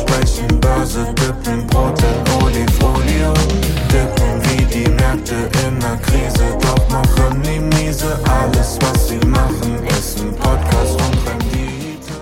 sprechen 0.00 0.60
Börse, 0.60 1.14
dippen 1.14 1.66
Brot 1.68 1.98
in 2.02 2.44
Olifolie. 2.44 3.32
Dippen 3.92 4.34
wie 4.44 4.64
die 4.74 4.90
Märkte 4.90 5.34
in 5.66 5.80
der 5.80 5.96
Krise, 6.06 6.46
doch 6.60 6.88
machen 6.90 7.42
die 7.42 7.60
miese. 7.60 8.18
Alles, 8.28 8.78
was 8.80 9.08
sie 9.08 9.18
machen, 9.26 9.84
ist 9.88 10.20
ein 10.20 10.34
Podcast 10.36 11.00
und 11.00 11.26
Rendite. 11.26 12.12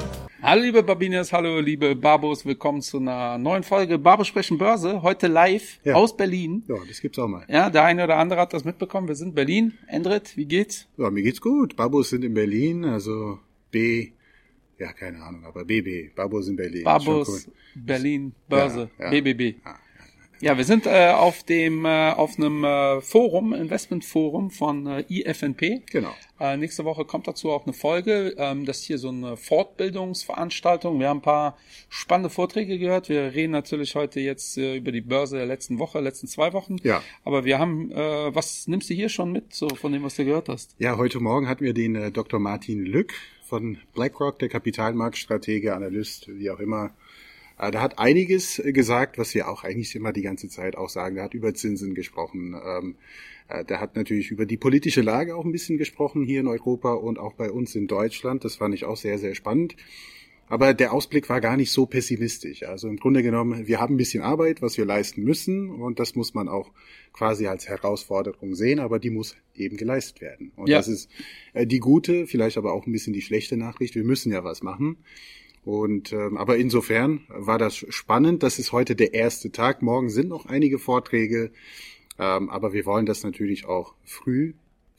Hallo 0.43 0.63
liebe 0.63 0.83
Babines, 0.83 1.33
hallo 1.33 1.59
liebe 1.61 1.97
Babos, 1.97 2.45
willkommen 2.47 2.81
zu 2.83 2.99
einer 2.99 3.39
neuen 3.39 3.63
Folge 3.63 3.99
Babo 3.99 4.23
sprechen 4.25 4.59
Börse, 4.59 5.03
heute 5.03 5.27
live 5.27 5.81
Ja. 5.85 5.95
aus 5.95 6.17
Berlin. 6.17 6.63
Ja, 6.69 6.77
das 6.87 7.01
gibt's 7.01 7.19
auch 7.19 7.29
mal. 7.29 7.45
Ja, 7.49 7.71
der 7.71 7.85
eine 7.85 8.05
oder 8.05 8.19
andere 8.19 8.41
hat 8.41 8.53
das 8.53 8.65
mitbekommen, 8.65 9.09
wir 9.09 9.17
sind 9.17 9.35
Berlin. 9.35 9.73
Endrit, 9.89 10.37
wie 10.37 10.45
geht's? 10.47 10.87
Ja, 10.99 11.11
mir 11.11 11.23
geht's 11.23 11.41
gut. 11.41 11.75
Babos 11.77 12.11
sind 12.11 12.25
in 12.25 12.35
Berlin, 12.35 12.85
also 12.85 13.39
B, 13.71 14.13
ja, 14.79 14.93
keine 14.93 15.23
Ahnung, 15.23 15.45
aber 15.45 15.65
BB, 15.65 16.15
Babos 16.15 16.49
in 16.49 16.57
Berlin. 16.57 16.85
Babos. 16.85 17.51
Berlin, 17.75 18.35
Börse, 18.49 18.91
Ja, 18.99 19.05
ja. 19.05 19.11
BBB. 19.11 19.57
Ja, 19.65 19.79
Ja, 20.41 20.59
wir 20.59 20.65
sind 20.65 20.85
äh, 20.87 21.11
auf 21.11 21.45
dem 21.45 21.85
äh, 21.87 22.11
auf 22.11 22.37
einem 22.39 22.65
äh, 22.65 23.01
Forum, 23.01 23.55
Investmentforum 23.55 24.51
von 24.51 24.87
äh, 24.87 25.05
IFNP. 25.09 25.83
Genau. 25.91 26.13
Äh, 26.39 26.57
nächste 26.57 26.85
Woche 26.85 27.05
kommt 27.05 27.29
dazu 27.29 27.51
auch 27.51 27.65
eine 27.65 27.73
Folge. 27.73 28.35
Ähm, 28.37 28.67
das 28.67 28.81
ist 28.81 28.85
hier 28.85 28.99
so 28.99 29.09
eine 29.09 29.37
Fortbildungsveranstaltung. 29.37 30.99
Wir 30.99 31.09
haben 31.09 31.19
ein 31.19 31.23
paar 31.23 31.57
spannende 31.89 32.31
Vorträge 32.31 32.79
gehört. 32.79 33.09
Wir 33.09 33.33
reden 33.35 33.53
natürlich 33.53 33.95
heute 33.95 34.21
jetzt 34.21 34.59
äh, 34.59 34.77
über 34.77 34.93
die 34.93 35.01
Börse 35.01 35.37
der 35.37 35.47
letzten 35.47 35.79
Woche, 35.79 36.01
letzten 36.01 36.27
zwei 36.27 36.53
Wochen. 36.53 36.77
Ja. 36.83 37.03
Aber 37.25 37.45
wir 37.45 37.59
haben, 37.59 37.91
äh, 37.93 38.35
was 38.35 38.67
nimmst 38.67 38.91
du 38.91 38.95
hier 38.95 39.09
schon 39.09 39.33
mit, 39.33 39.55
so 39.55 39.69
von 39.69 39.93
dem, 39.93 40.03
was 40.03 40.17
du 40.17 40.25
gehört 40.25 40.49
hast? 40.49 40.75
Ja, 40.79 40.97
heute 40.99 41.21
Morgen 41.21 41.49
hatten 41.49 41.65
wir 41.65 41.75
den 41.75 41.95
äh, 41.95 42.11
Dr. 42.11 42.41
Martin 42.41 42.85
Lück 42.85 43.15
von 43.55 43.79
BlackRock, 43.95 44.41
der 44.41 44.49
Kapitalmarktstratege, 44.49 45.77
Analyst, 45.77 46.27
wie 46.27 46.51
auch 46.51 46.59
immer. 46.59 46.93
Äh, 47.57 47.71
Der 47.71 47.83
hat 47.83 48.01
einiges 48.01 48.59
äh, 48.59 48.73
gesagt, 48.73 49.17
was 49.17 49.33
wir 49.33 49.49
auch 49.49 49.63
eigentlich 49.63 49.95
immer 49.95 50.13
die 50.13 50.23
ganze 50.23 50.49
Zeit 50.49 50.75
auch 50.75 50.89
sagen. 50.89 51.15
Der 51.15 51.23
hat 51.23 51.35
über 51.35 51.55
Zinsen 51.55 51.95
gesprochen. 51.95 52.57
Ähm, 52.67 52.97
äh, 53.47 53.65
Der 53.65 53.79
hat 53.79 53.95
natürlich 53.95 54.33
über 54.33 54.45
die 54.45 54.57
politische 54.57 55.03
Lage 55.03 55.37
auch 55.37 55.45
ein 55.45 55.53
bisschen 55.53 55.79
gesprochen 55.79 56.25
hier 56.25 56.41
in 56.41 56.49
Europa 56.49 56.95
und 56.95 57.21
auch 57.21 57.35
bei 57.35 57.49
uns 57.49 57.77
in 57.77 57.87
Deutschland. 57.87 58.45
Das 58.45 58.57
fand 58.57 58.75
ich 58.75 58.87
auch 58.87 58.97
sehr, 58.97 59.19
sehr 59.19 59.37
spannend. 59.37 59.77
Aber 60.49 60.75
der 60.75 60.93
Ausblick 60.93 61.29
war 61.29 61.41
gar 61.41 61.57
nicht 61.57 61.73
so 61.73 61.87
pessimistisch. 61.87 62.65
Also 62.65 62.89
im 62.89 62.97
Grunde 62.99 63.23
genommen, 63.23 63.67
wir 63.67 63.81
haben 63.81 63.95
ein 63.95 63.97
bisschen 63.99 64.23
Arbeit, 64.23 64.61
was 64.63 64.77
wir 64.77 64.85
leisten 64.85 65.23
müssen. 65.23 65.71
Und 65.71 65.99
das 65.99 66.15
muss 66.15 66.35
man 66.35 66.49
auch 66.49 66.71
quasi 67.13 67.47
als 67.47 67.69
Herausforderung 67.69 68.55
sehen, 68.55 68.79
aber 68.79 68.99
die 68.99 69.11
muss 69.11 69.37
eben 69.55 69.77
geleistet 69.77 70.21
werden. 70.21 70.53
Und 70.57 70.69
Ja. 70.69 70.79
das 70.79 70.89
ist 70.89 71.11
äh, 71.55 71.67
die 71.67 71.79
gute, 71.79 72.27
vielleicht 72.27 72.59
aber 72.59 72.73
auch 72.73 72.87
ein 72.87 72.93
bisschen 72.93 73.13
die 73.13 73.23
schlechte 73.23 73.57
Nachricht. 73.57 73.95
Wir 73.95 74.05
müssen 74.05 74.33
ja 74.33 74.45
was 74.45 74.63
machen. 74.63 74.99
Und 75.65 76.13
ähm, 76.13 76.37
aber 76.37 76.59
insofern 76.59 77.23
war 77.29 77.59
das 77.59 77.77
spannend. 77.89 78.43
Das 78.43 78.59
ist 78.59 78.73
heute 78.73 78.95
der 78.97 79.15
erste 79.15 79.51
Tag. 79.51 79.81
Morgen 79.81 80.11
sind 80.11 80.29
noch 80.29 80.45
einige 80.45 80.79
Vorträge, 80.79 81.53
ähm, 82.19 82.51
aber 82.51 82.75
wir 82.75 82.85
wollen 82.85 83.07
das 83.07 83.23
natürlich 83.23 83.65
auch 83.65 83.95
früh 84.05 84.53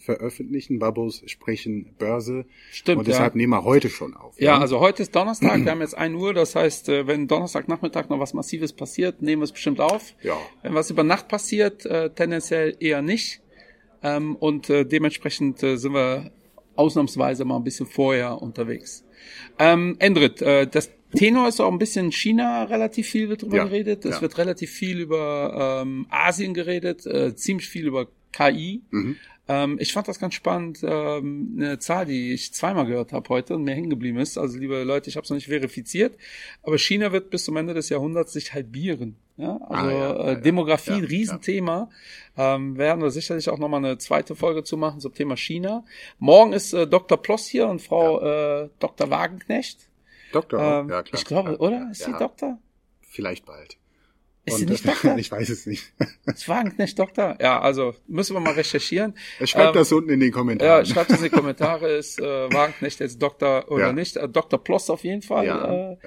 veröffentlichen. 0.05 0.79
Babos 0.79 1.23
sprechen 1.25 1.95
Börse. 1.97 2.45
Stimmt, 2.71 2.99
Und 2.99 3.07
deshalb 3.07 3.33
ja. 3.33 3.37
nehmen 3.37 3.51
wir 3.51 3.63
heute 3.63 3.89
schon 3.89 4.13
auf. 4.15 4.39
Ja, 4.39 4.57
also 4.57 4.79
heute 4.79 5.03
ist 5.03 5.15
Donnerstag, 5.15 5.59
wir 5.65 5.71
haben 5.71 5.81
jetzt 5.81 5.97
1 5.97 6.15
Uhr, 6.15 6.33
das 6.33 6.55
heißt, 6.55 6.89
äh, 6.89 7.07
wenn 7.07 7.27
Donnerstagnachmittag 7.27 8.09
noch 8.09 8.19
was 8.19 8.33
Massives 8.33 8.73
passiert, 8.73 9.21
nehmen 9.21 9.41
wir 9.41 9.45
es 9.45 9.51
bestimmt 9.51 9.81
auf. 9.81 10.13
Ja. 10.21 10.37
Wenn 10.61 10.73
was 10.73 10.89
über 10.89 11.03
Nacht 11.03 11.27
passiert, 11.27 11.85
äh, 11.85 12.09
tendenziell 12.11 12.77
eher 12.79 13.01
nicht. 13.01 13.41
Ähm, 14.03 14.35
und 14.35 14.69
äh, 14.69 14.85
dementsprechend 14.85 15.63
äh, 15.63 15.77
sind 15.77 15.93
wir 15.93 16.31
ausnahmsweise 16.75 17.45
mal 17.45 17.57
ein 17.57 17.63
bisschen 17.63 17.87
vorher 17.87 18.41
unterwegs. 18.41 19.03
Ähm, 19.57 19.95
Endrit, 19.99 20.41
äh, 20.41 20.67
das 20.67 20.91
Tenor 21.15 21.47
ist 21.47 21.59
auch 21.59 21.71
ein 21.71 21.79
bisschen 21.79 22.11
China 22.11 22.63
relativ 22.63 23.07
viel 23.07 23.29
wird 23.29 23.41
drüber 23.41 23.57
Ja, 23.57 23.63
geredet. 23.63 24.05
Es 24.05 24.15
ja. 24.15 24.21
wird 24.21 24.37
relativ 24.37 24.71
viel 24.71 24.99
über 24.99 25.81
ähm, 25.83 26.05
Asien 26.09 26.53
geredet, 26.53 27.05
äh, 27.05 27.35
ziemlich 27.35 27.69
viel 27.69 27.87
über 27.87 28.07
KI. 28.31 28.83
Mhm. 28.91 29.15
Ähm, 29.47 29.77
ich 29.79 29.93
fand 29.93 30.07
das 30.07 30.19
ganz 30.19 30.33
spannend, 30.33 30.79
ähm, 30.83 31.53
eine 31.57 31.77
Zahl, 31.79 32.05
die 32.07 32.33
ich 32.33 32.53
zweimal 32.53 32.85
gehört 32.87 33.13
habe 33.13 33.29
heute 33.29 33.55
und 33.55 33.63
mir 33.63 33.75
hängen 33.75 33.89
geblieben 33.91 34.17
ist. 34.17 34.37
Also 34.37 34.57
liebe 34.57 34.83
Leute, 34.83 35.09
ich 35.09 35.17
habe 35.17 35.23
es 35.23 35.29
noch 35.29 35.35
nicht 35.35 35.47
verifiziert, 35.47 36.17
aber 36.63 36.77
China 36.79 37.11
wird 37.11 37.29
bis 37.29 37.45
zum 37.45 37.55
Ende 37.57 37.73
des 37.75 37.89
Jahrhunderts 37.89 38.33
sich 38.33 38.53
halbieren. 38.53 39.17
Ja, 39.37 39.57
also 39.69 39.89
Ah, 39.89 39.91
ja, 39.91 40.27
äh. 40.31 40.41
Demografie, 40.41 40.91
Ja, 40.91 40.97
ein 40.97 41.03
Riesenthema. 41.03 41.89
Ähm, 42.37 42.77
werden 42.77 43.01
wir 43.03 43.11
sicherlich 43.11 43.49
auch 43.49 43.59
nochmal 43.59 43.83
eine 43.83 43.97
zweite 43.97 44.35
Folge 44.35 44.63
zu 44.63 44.77
machen 44.77 44.99
zum 44.99 45.13
Thema 45.13 45.35
China. 45.37 45.83
Morgen 46.19 46.53
ist 46.53 46.73
äh, 46.73 46.87
Dr. 46.87 47.21
Ploss 47.21 47.45
hier 47.45 47.67
und 47.67 47.81
Frau 47.81 48.21
äh, 48.21 48.69
Dr. 48.79 49.09
Wagenknecht. 49.09 49.89
Doktor, 50.31 50.59
Ähm, 50.81 50.89
ja 50.89 51.03
klar. 51.03 51.19
ich 51.19 51.25
glaube, 51.25 51.57
oder? 51.57 51.89
Ist 51.91 52.03
sie 52.03 52.13
Doktor? 52.13 52.57
Vielleicht 53.01 53.45
bald. 53.45 53.77
Ist 54.45 54.57
sie 54.57 54.65
nicht 54.65 54.85
Doktor? 54.87 55.17
ich 55.17 55.31
weiß 55.31 55.49
es 55.49 55.65
nicht. 55.65 55.91
Ist 56.25 56.47
Wagenknecht 56.47 56.97
Doktor? 56.99 57.37
Ja, 57.41 57.59
also 57.61 57.95
müssen 58.07 58.35
wir 58.35 58.39
mal 58.39 58.53
recherchieren. 58.53 59.15
Schreibt 59.43 59.69
Ähm, 59.69 59.73
das 59.73 59.91
unten 59.91 60.09
in 60.11 60.19
den 60.19 60.29
Ja, 60.29 60.35
Kommentaren. 60.35 60.85
schreibt 60.85 61.11
es 61.11 61.17
in 61.17 61.23
die 61.23 61.29
Kommentare, 61.29 61.89
ist 61.91 62.19
äh, 62.19 62.53
Wagenknecht 62.53 62.99
jetzt 62.99 63.21
Doktor 63.21 63.65
oder 63.71 63.87
Ja. 63.87 63.93
nicht? 63.93 64.17
Äh, 64.17 64.29
Dr. 64.29 64.63
Ploss 64.63 64.89
auf 64.89 65.03
jeden 65.03 65.21
Fall, 65.23 65.45
Ja, 65.47 65.73
äh, 65.73 65.97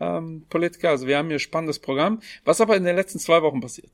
ja. 0.00 0.18
ähm, 0.18 0.44
Politiker. 0.50 0.90
Also 0.90 1.06
wir 1.06 1.16
haben 1.18 1.28
hier 1.28 1.36
ein 1.36 1.40
spannendes 1.40 1.78
Programm. 1.78 2.20
Was 2.44 2.60
aber 2.60 2.76
in 2.76 2.84
den 2.84 2.96
letzten 2.96 3.18
zwei 3.18 3.40
Wochen 3.42 3.60
passiert? 3.60 3.90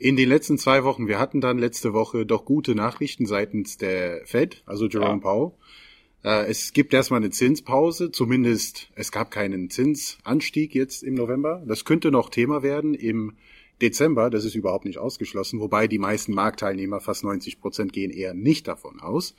In 0.00 0.14
den 0.14 0.28
letzten 0.28 0.58
zwei 0.58 0.84
Wochen, 0.84 1.08
wir 1.08 1.18
hatten 1.18 1.40
dann 1.40 1.58
letzte 1.58 1.92
Woche 1.92 2.24
doch 2.24 2.44
gute 2.44 2.76
Nachrichten 2.76 3.26
seitens 3.26 3.78
der 3.78 4.20
Fed, 4.26 4.62
also 4.64 4.86
Jerome 4.86 5.14
Ja. 5.14 5.18
Powell. 5.18 5.52
Äh, 6.24 6.46
Es 6.50 6.72
gibt 6.72 6.92
erstmal 6.94 7.18
eine 7.20 7.30
Zinspause, 7.30 8.10
zumindest 8.10 8.88
es 8.94 9.12
gab 9.12 9.30
keinen 9.30 9.70
Zinsanstieg 9.70 10.74
jetzt 10.74 11.02
im 11.02 11.14
November. 11.14 11.62
Das 11.66 11.84
könnte 11.84 12.10
noch 12.10 12.30
Thema 12.30 12.62
werden 12.62 12.94
im 12.94 13.34
Dezember, 13.80 14.28
das 14.28 14.44
ist 14.44 14.56
überhaupt 14.56 14.84
nicht 14.86 14.98
ausgeschlossen, 14.98 15.60
wobei 15.60 15.86
die 15.86 16.00
meisten 16.00 16.32
Marktteilnehmer, 16.34 17.00
fast 17.00 17.22
90 17.22 17.60
Prozent, 17.60 17.92
gehen 17.92 18.10
eher 18.10 18.34
nicht 18.34 18.66
davon 18.66 18.98
aus. 19.00 19.34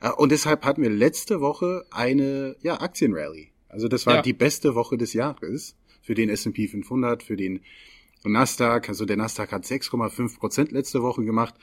Äh, 0.00 0.10
Und 0.10 0.32
deshalb 0.32 0.64
hatten 0.64 0.82
wir 0.82 0.90
letzte 0.90 1.40
Woche 1.40 1.84
eine 1.90 2.56
ja, 2.60 2.80
Aktienrally. 2.80 3.50
Also 3.68 3.86
das 3.88 4.06
war 4.06 4.16
Ja. 4.16 4.22
die 4.22 4.32
beste 4.32 4.74
Woche 4.74 4.96
des 4.98 5.12
Jahres 5.12 5.76
für 6.02 6.14
den 6.14 6.28
S&P 6.30 6.66
500, 6.68 7.22
für 7.22 7.36
den 7.36 7.60
Nasdaq. 8.24 8.88
Also 8.88 9.04
der 9.04 9.16
Nasdaq 9.16 9.52
hat 9.52 9.64
6,5 9.64 10.38
Prozent 10.38 10.72
letzte 10.72 11.02
Woche 11.02 11.24
gemacht. 11.24 11.54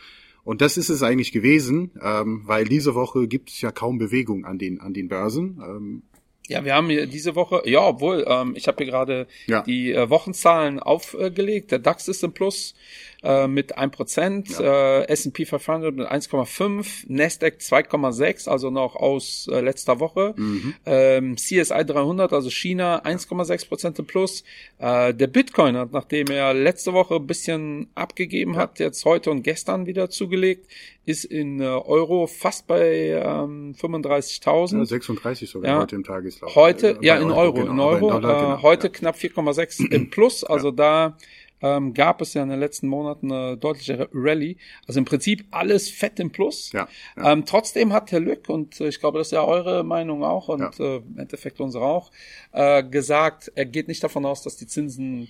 Und 0.46 0.62
das 0.62 0.78
ist 0.78 0.90
es 0.90 1.02
eigentlich 1.02 1.32
gewesen, 1.32 1.92
ähm, 2.02 2.44
weil 2.46 2.66
diese 2.66 2.94
Woche 2.94 3.28
gibt 3.28 3.50
es 3.50 3.60
ja 3.62 3.72
kaum 3.72 3.98
Bewegung 3.98 4.46
an 4.46 4.60
den, 4.60 4.80
an 4.80 4.94
den 4.94 5.10
Börsen. 5.10 5.60
Ähm, 5.60 6.04
Ja, 6.48 6.64
wir 6.64 6.76
haben 6.76 6.90
hier 6.90 7.08
diese 7.08 7.36
Woche, 7.36 7.64
ja, 7.66 7.82
obwohl, 7.88 8.24
ähm, 8.28 8.54
ich 8.56 8.68
habe 8.68 8.78
hier 8.84 8.92
gerade 8.92 9.28
Ja. 9.48 9.62
die 9.64 9.92
äh, 9.92 10.10
Wochenzahlen 10.10 10.80
aufgelegt. 10.80 11.72
Der 11.72 11.80
DAX 11.80 12.08
ist 12.08 12.24
im 12.24 12.34
Plus 12.34 12.76
äh, 13.24 13.48
mit 13.48 13.78
1%, 13.80 14.62
äh, 14.62 15.08
S&P 15.08 15.46
500 15.46 15.96
mit 15.96 16.08
1,5, 16.08 17.06
Nasdaq 17.08 17.56
2,6, 17.60 18.48
also 18.48 18.70
noch 18.70 18.96
aus 18.96 19.48
äh, 19.52 19.60
letzter 19.62 20.00
Woche. 20.00 20.36
Mhm. 20.38 20.76
Ähm, 20.86 21.36
CSI 21.38 21.84
300, 21.84 22.32
also 22.34 22.52
China, 22.52 23.02
1,6% 23.04 23.98
im 23.98 24.06
Plus. 24.06 24.44
Äh, 24.78 25.16
der 25.16 25.28
Bitcoin 25.28 25.76
hat, 25.76 25.94
nachdem 25.94 26.28
er 26.28 26.54
letzte 26.54 26.94
Woche 26.94 27.16
ein 27.16 27.26
bisschen 27.26 27.88
abgegeben 27.96 28.56
hat, 28.56 28.78
jetzt 28.78 29.04
heute 29.06 29.32
und 29.32 29.42
gestern 29.42 29.88
wieder 29.88 30.12
zugelegt, 30.12 30.68
ist 31.06 31.26
in 31.26 31.60
äh, 31.62 31.66
Euro 31.66 32.28
fast 32.28 32.68
bei 32.68 33.10
ähm, 33.24 33.76
35.000. 33.80 34.80
ja, 34.80 34.86
36 34.86 35.50
sogar 35.50 35.72
Ja. 35.72 35.80
heute 35.82 35.96
im 35.96 36.04
Tageslauf. 36.04 36.56
Heute, 36.56 36.98
Äh, 37.02 37.06
ja, 37.06 37.18
in 37.18 37.32
Euro, 37.32 37.54
genau, 37.54 37.72
in 37.72 37.80
Euro. 37.80 38.10
Dollar, 38.12 38.38
äh, 38.38 38.42
genau, 38.42 38.62
heute 38.64 38.88
ja. 38.88 38.94
knapp 38.94 39.16
4,6 39.16 39.88
im 39.92 40.10
Plus. 40.10 40.44
Also 40.44 40.72
da 40.72 41.18
ähm, 41.62 41.94
gab 41.94 42.22
es 42.22 42.34
ja 42.34 42.44
in 42.44 42.50
den 42.50 42.60
letzten 42.60 42.88
Monaten 42.88 43.32
eine 43.32 43.58
deutliche 43.58 44.10
Rallye. 44.14 44.58
Also 44.88 45.00
im 45.00 45.06
Prinzip 45.06 45.46
alles 45.52 45.90
fett 45.90 46.20
im 46.20 46.32
Plus. 46.32 46.72
Ja, 46.74 46.88
ja. 47.16 47.32
Ähm, 47.34 47.46
trotzdem 47.46 47.94
hat 47.94 48.12
Herr 48.12 48.20
Lück, 48.20 48.50
und 48.50 48.80
äh, 48.82 48.88
ich 48.90 49.00
glaube, 49.00 49.20
das 49.20 49.28
ist 49.28 49.32
ja 49.32 49.44
eure 49.44 49.84
Meinung 49.84 50.24
auch 50.24 50.50
und 50.50 50.60
Ja. 50.62 50.72
äh, 50.80 50.98
im 50.98 51.18
Endeffekt 51.18 51.60
unsere 51.62 51.86
auch, 51.86 52.12
äh, 52.52 52.84
gesagt, 52.84 53.52
er 53.56 53.66
geht 53.66 53.88
nicht 53.88 54.04
davon 54.04 54.26
aus, 54.26 54.42
dass 54.44 54.58
die 54.58 54.68
Zinsen 54.68 55.30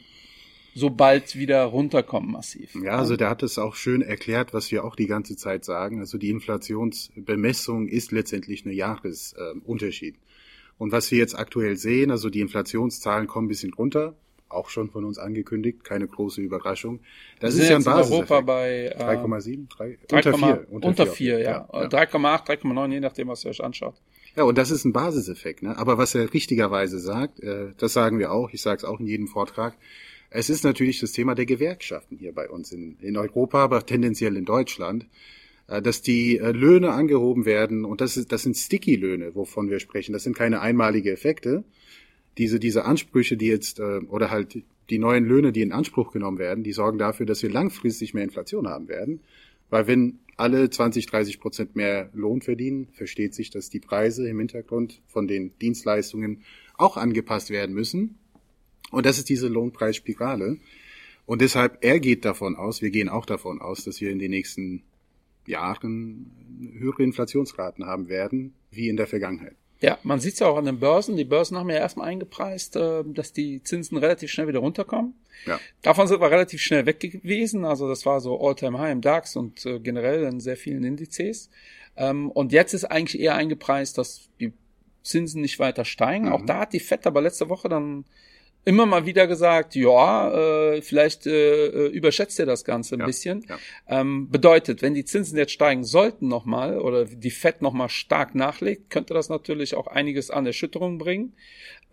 so 0.75 0.89
bald 0.89 1.36
wieder 1.38 1.63
runterkommen 1.63 2.31
massiv. 2.31 2.75
Ja, 2.75 2.98
also 2.98 3.16
der 3.16 3.30
hat 3.30 3.42
es 3.44 3.57
auch 3.57 3.75
schön 3.75 4.01
erklärt, 4.01 4.54
was 4.54 4.72
wir 4.72 4.83
auch 4.83 4.98
die 4.98 5.07
ganze 5.07 5.38
Zeit 5.38 5.63
sagen. 5.63 6.01
Also 6.01 6.18
die 6.18 6.30
Inflationsbemessung 6.30 7.88
ist 7.88 8.12
letztendlich 8.12 8.66
ein 8.66 8.72
Jahresunterschied. 8.72 10.18
Und 10.77 10.92
was 10.92 11.10
wir 11.12 11.18
jetzt 11.18 11.39
aktuell 11.39 11.77
sehen, 11.77 12.12
also 12.12 12.30
die 12.30 12.42
Inflationszahlen 12.42 13.27
kommen 13.27 13.45
ein 13.45 13.48
bisschen 13.48 13.74
runter, 13.74 14.16
auch 14.50 14.69
schon 14.69 14.89
von 14.89 15.06
uns 15.06 15.18
angekündigt, 15.18 15.86
keine 15.86 16.07
große 16.07 16.42
Überraschung. 16.42 17.00
Das 17.39 17.56
ist 17.56 17.69
ja 17.69 17.77
ein 17.77 17.81
jetzt 17.81 17.88
in 17.88 17.94
Europa 17.94 18.42
Basiseffekt. 18.42 18.98
bei 19.00 19.13
äh, 19.13 19.18
3,7, 19.18 19.69
3, 19.69 19.98
3, 20.10 20.18
unter 20.18 20.38
4. 20.38 20.68
unter 20.69 21.07
4, 21.07 21.39
ja. 21.39 21.69
ja. 21.72 21.88
3,8, 21.88 22.48
3,9, 22.48 22.92
je 22.92 23.00
nachdem, 23.00 23.30
was 23.30 23.45
ihr 23.45 23.51
euch 23.51 23.63
anschaut. 23.63 23.95
Ja, 24.36 24.44
und 24.44 24.57
das 24.57 24.72
ist 24.72 24.83
ein 24.83 24.92
Basiseffekt. 24.92 25.63
Ne? 25.63 25.77
Aber 25.77 25.98
was 25.98 26.13
er 26.16 26.33
richtigerweise 26.33 27.00
sagt, 27.00 27.39
äh, 27.39 27.72
das 27.77 27.94
sagen 27.94 28.19
wir 28.19 28.33
auch, 28.33 28.50
ich 28.51 28.62
sage 28.62 28.80
es 28.80 28.83
auch 28.83 29.00
in 29.00 29.07
jedem 29.07 29.27
Vortrag, 29.27 29.77
es 30.36 30.50
ist 30.50 30.64
natürlich 30.64 31.00
das 31.00 31.14
Thema 31.14 31.34
der 31.34 31.46
Gewerkschaften 31.46 32.18
hier 32.18 32.34
bei 32.34 32.50
uns 32.50 32.72
in, 32.72 32.98
in 33.00 33.18
Europa, 33.18 33.64
aber 33.64 33.86
tendenziell 33.86 34.36
in 34.36 34.46
Deutschland, 34.46 35.08
äh, 35.68 35.82
dass 35.82 36.02
die 36.02 36.38
äh, 36.38 36.52
Löhne 36.52 36.92
angehoben 36.92 37.46
werden 37.46 37.86
und 37.86 38.02
das, 38.02 38.18
ist, 38.18 38.32
das 38.32 38.44
sind 38.44 38.56
Sticky-Löhne, 38.56 39.36
wovon 39.36 39.70
wir 39.70 39.80
sprechen. 39.80 40.14
Das 40.14 40.24
sind 40.24 40.36
keine 40.36 40.62
einmalige 40.62 41.12
Effekte. 41.12 41.64
diese, 42.38 42.60
diese 42.60 42.84
Ansprüche, 42.84 43.38
die 43.38 43.48
jetzt, 43.48 43.80
äh, 43.80 44.00
oder 44.10 44.30
halt 44.30 44.62
die 44.90 45.00
neuen 45.00 45.26
Löhne, 45.26 45.52
die 45.52 45.62
in 45.62 45.72
Anspruch 45.72 46.12
genommen 46.12 46.38
werden, 46.38 46.64
die 46.64 46.74
sorgen 46.74 46.98
dafür, 46.98 47.26
dass 47.26 47.42
wir 47.42 47.50
langfristig 47.50 48.14
mehr 48.14 48.24
Inflation 48.24 48.68
haben 48.68 48.88
werden. 48.88 49.22
Weil 49.70 49.88
wenn 49.88 50.20
alle 50.38 50.70
20, 50.70 51.06
30 51.06 51.40
Prozent 51.40 51.76
mehr 51.76 52.10
Lohn 52.14 52.42
verdienen, 52.42 52.90
versteht 52.92 53.34
sich, 53.34 53.50
dass 53.50 53.70
die 53.70 53.80
Preise 53.80 54.28
im 54.28 54.38
Hintergrund 54.40 55.02
von 55.08 55.28
den 55.28 55.58
Dienstleistungen 55.60 56.44
auch 56.78 56.98
angepasst 56.98 57.50
werden 57.50 57.74
müssen. 57.74 58.18
Und 58.92 59.06
das 59.06 59.18
ist 59.18 59.30
diese 59.30 59.48
Lohnpreisspirale. 59.48 60.58
Und 61.26 61.42
deshalb, 61.42 61.80
er 61.82 62.00
geht 62.00 62.24
davon 62.24 62.56
aus, 62.56 62.82
wir 62.82 62.92
gehen 62.92 63.10
auch 63.10 63.26
davon 63.26 63.62
aus, 63.62 63.84
dass 63.84 64.00
wir 64.00 64.12
in 64.12 64.20
den 64.20 64.32
nächsten 64.32 64.84
Jahren 65.48 66.32
höhere 66.78 67.04
Inflationsraten 67.04 67.86
haben 67.86 68.10
werden, 68.10 68.54
wie 68.72 68.90
in 68.90 68.98
der 68.98 69.08
Vergangenheit. 69.08 69.56
Ja, 69.82 69.98
man 70.04 70.20
sieht 70.20 70.34
es 70.34 70.40
ja 70.40 70.48
auch 70.48 70.58
an 70.58 70.66
den 70.66 70.80
Börsen. 70.80 71.18
Die 71.18 71.26
Börsen 71.26 71.58
haben 71.58 71.70
ja 71.70 71.76
erstmal 71.76 72.08
eingepreist, 72.08 72.76
äh, 72.76 73.04
dass 73.06 73.34
die 73.34 73.62
Zinsen 73.62 73.98
relativ 73.98 74.32
schnell 74.32 74.48
wieder 74.48 74.60
runterkommen. 74.60 75.14
Ja. 75.46 75.60
Davon 75.82 76.08
sind 76.08 76.22
wir 76.22 76.32
relativ 76.32 76.62
schnell 76.62 76.86
weg 76.86 77.00
gewesen. 77.00 77.66
Also 77.66 77.88
das 77.88 78.06
war 78.06 78.22
so 78.22 78.40
All-Time-High 78.40 78.94
im 78.94 79.02
DAX 79.02 79.36
und 79.36 79.66
äh, 79.66 79.80
generell 79.80 80.24
in 80.24 80.40
sehr 80.40 80.58
vielen 80.58 80.84
Indizes. 80.84 81.50
Ähm, 81.98 82.32
und 82.32 82.52
jetzt 82.52 82.74
ist 82.74 82.86
eigentlich 82.86 83.22
eher 83.22 83.36
eingepreist, 83.36 83.98
dass 83.98 84.30
die 84.40 84.54
Zinsen 85.04 85.42
nicht 85.42 85.60
weiter 85.60 85.86
steigen. 85.86 86.28
Mhm. 86.28 86.32
Auch 86.32 86.46
da 86.46 86.60
hat 86.62 86.74
die 86.74 86.80
FED 86.80 87.06
aber 87.06 87.22
letzte 87.22 87.50
Woche 87.50 87.68
dann 87.68 88.06
immer 88.66 88.86
mal 88.86 89.06
wieder 89.06 89.28
gesagt, 89.28 89.76
ja, 89.76 90.74
äh, 90.74 90.82
vielleicht 90.82 91.28
äh, 91.28 91.68
äh, 91.68 91.88
überschätzt 91.88 92.40
ihr 92.40 92.48
das 92.48 92.66
Ganze 92.66 92.96
ein 92.96 93.02
ja, 93.02 93.06
bisschen. 93.06 93.46
Ja. 93.48 93.58
Ähm, 93.88 94.30
bedeutet, 94.30 94.82
wenn 94.82 94.96
die 94.96 95.06
Zinsen 95.06 95.38
jetzt 95.38 95.52
steigen 95.52 95.84
sollten 95.84 96.28
nochmal 96.28 96.80
oder 96.80 97.06
die 97.06 97.32
FED 97.32 97.62
nochmal 97.62 97.90
stark 97.90 98.34
nachlegt, 98.34 98.90
könnte 98.90 99.14
das 99.14 99.30
natürlich 99.30 99.76
auch 99.76 99.88
einiges 99.88 100.32
an 100.32 100.46
Erschütterung 100.46 100.98
bringen. 100.98 101.34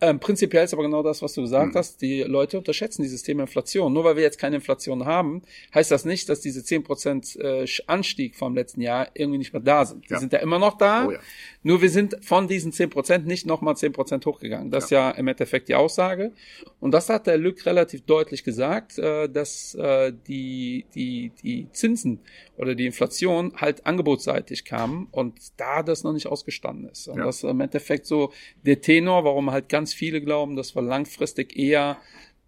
Ähm, 0.01 0.19
prinzipiell 0.19 0.65
ist 0.65 0.73
aber 0.73 0.83
genau 0.83 1.01
das, 1.01 1.21
was 1.21 1.33
du 1.33 1.41
gesagt 1.41 1.73
mhm. 1.73 1.77
hast. 1.77 2.01
Die 2.01 2.23
Leute 2.23 2.57
unterschätzen 2.57 3.03
dieses 3.03 3.23
Thema 3.23 3.43
Inflation. 3.43 3.93
Nur 3.93 4.03
weil 4.03 4.17
wir 4.17 4.23
jetzt 4.23 4.37
keine 4.37 4.57
Inflation 4.57 5.05
haben, 5.05 5.43
heißt 5.73 5.91
das 5.91 6.03
nicht, 6.03 6.27
dass 6.27 6.41
diese 6.41 6.59
10% 6.59 7.39
äh, 7.39 7.65
Anstieg 7.87 8.35
vom 8.35 8.53
letzten 8.53 8.81
Jahr 8.81 9.07
irgendwie 9.13 9.37
nicht 9.37 9.53
mehr 9.53 9.61
da 9.61 9.85
sind. 9.85 10.09
Die 10.09 10.13
ja. 10.13 10.19
sind 10.19 10.33
ja 10.33 10.39
immer 10.39 10.59
noch 10.59 10.77
da. 10.77 11.07
Oh, 11.07 11.11
ja. 11.11 11.19
Nur 11.61 11.81
wir 11.81 11.89
sind 11.89 12.17
von 12.21 12.49
diesen 12.49 12.73
10% 12.73 13.19
nicht 13.19 13.45
nochmal 13.45 13.75
10% 13.75 14.25
hochgegangen. 14.25 14.71
Das 14.71 14.85
ist 14.85 14.89
ja 14.89 15.11
im 15.11 15.27
Endeffekt 15.27 15.69
die 15.69 15.75
Aussage. 15.75 16.33
Und 16.79 16.91
das 16.91 17.09
hat 17.09 17.27
der 17.27 17.37
Lück 17.37 17.65
relativ 17.65 18.01
deutlich 18.05 18.43
gesagt, 18.43 18.97
äh, 18.97 19.29
dass 19.29 19.75
äh, 19.75 20.13
die, 20.27 20.85
die, 20.93 21.31
die 21.41 21.67
Zinsen 21.71 22.19
oder 22.57 22.75
die 22.75 22.85
Inflation 22.85 23.53
halt 23.55 23.85
angebotsseitig 23.85 24.65
kamen 24.65 25.07
und 25.11 25.39
da 25.57 25.83
das 25.83 26.03
noch 26.03 26.13
nicht 26.13 26.27
ausgestanden 26.27 26.89
ist. 26.89 27.07
Und 27.07 27.19
das 27.19 27.37
ist 27.37 27.43
im 27.43 27.61
Endeffekt 27.61 28.05
so 28.05 28.31
der 28.65 28.81
Tenor, 28.81 29.23
warum 29.23 29.51
halt 29.51 29.69
ganz 29.69 29.93
viele 29.93 30.21
glauben, 30.21 30.55
dass 30.55 30.75
wir 30.75 30.81
langfristig 30.81 31.57
eher 31.57 31.97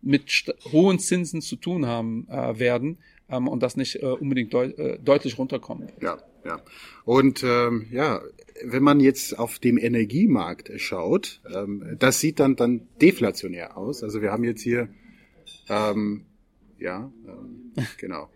mit 0.01 0.31
hohen 0.71 1.00
Zinsen 1.00 1.41
zu 1.41 1.56
tun 1.56 1.85
haben 1.85 2.27
äh, 2.29 2.59
werden 2.59 3.00
ähm, 3.30 3.48
und 3.48 3.63
das 3.63 3.75
nicht 3.75 4.01
äh, 4.01 4.06
unbedingt 4.06 4.54
deut 4.54 4.77
äh, 4.77 5.00
deutlich 5.00 5.38
runterkommen. 5.38 5.89
Ja, 6.01 6.18
ja. 6.44 6.62
Und 7.04 7.44
ähm, 7.44 7.88
ja, 7.92 8.22
wenn 8.63 8.83
man 8.83 9.00
jetzt 9.00 9.38
auf 9.38 9.60
dem 9.60 9.77
Energiemarkt 9.77 10.72
schaut, 10.77 11.42
ähm, 11.54 11.95
das 12.00 12.19
sieht 12.19 12.39
dann 12.39 12.56
dann 12.56 12.88
deflationär 13.01 13.77
aus. 13.77 14.04
Also 14.04 14.22
wir 14.22 14.31
haben 14.31 14.44
jetzt 14.44 14.62
hier 14.62 14.89
ähm, 15.69 16.25
ja 16.77 17.12
ähm, 17.27 17.74
genau. 17.98 18.30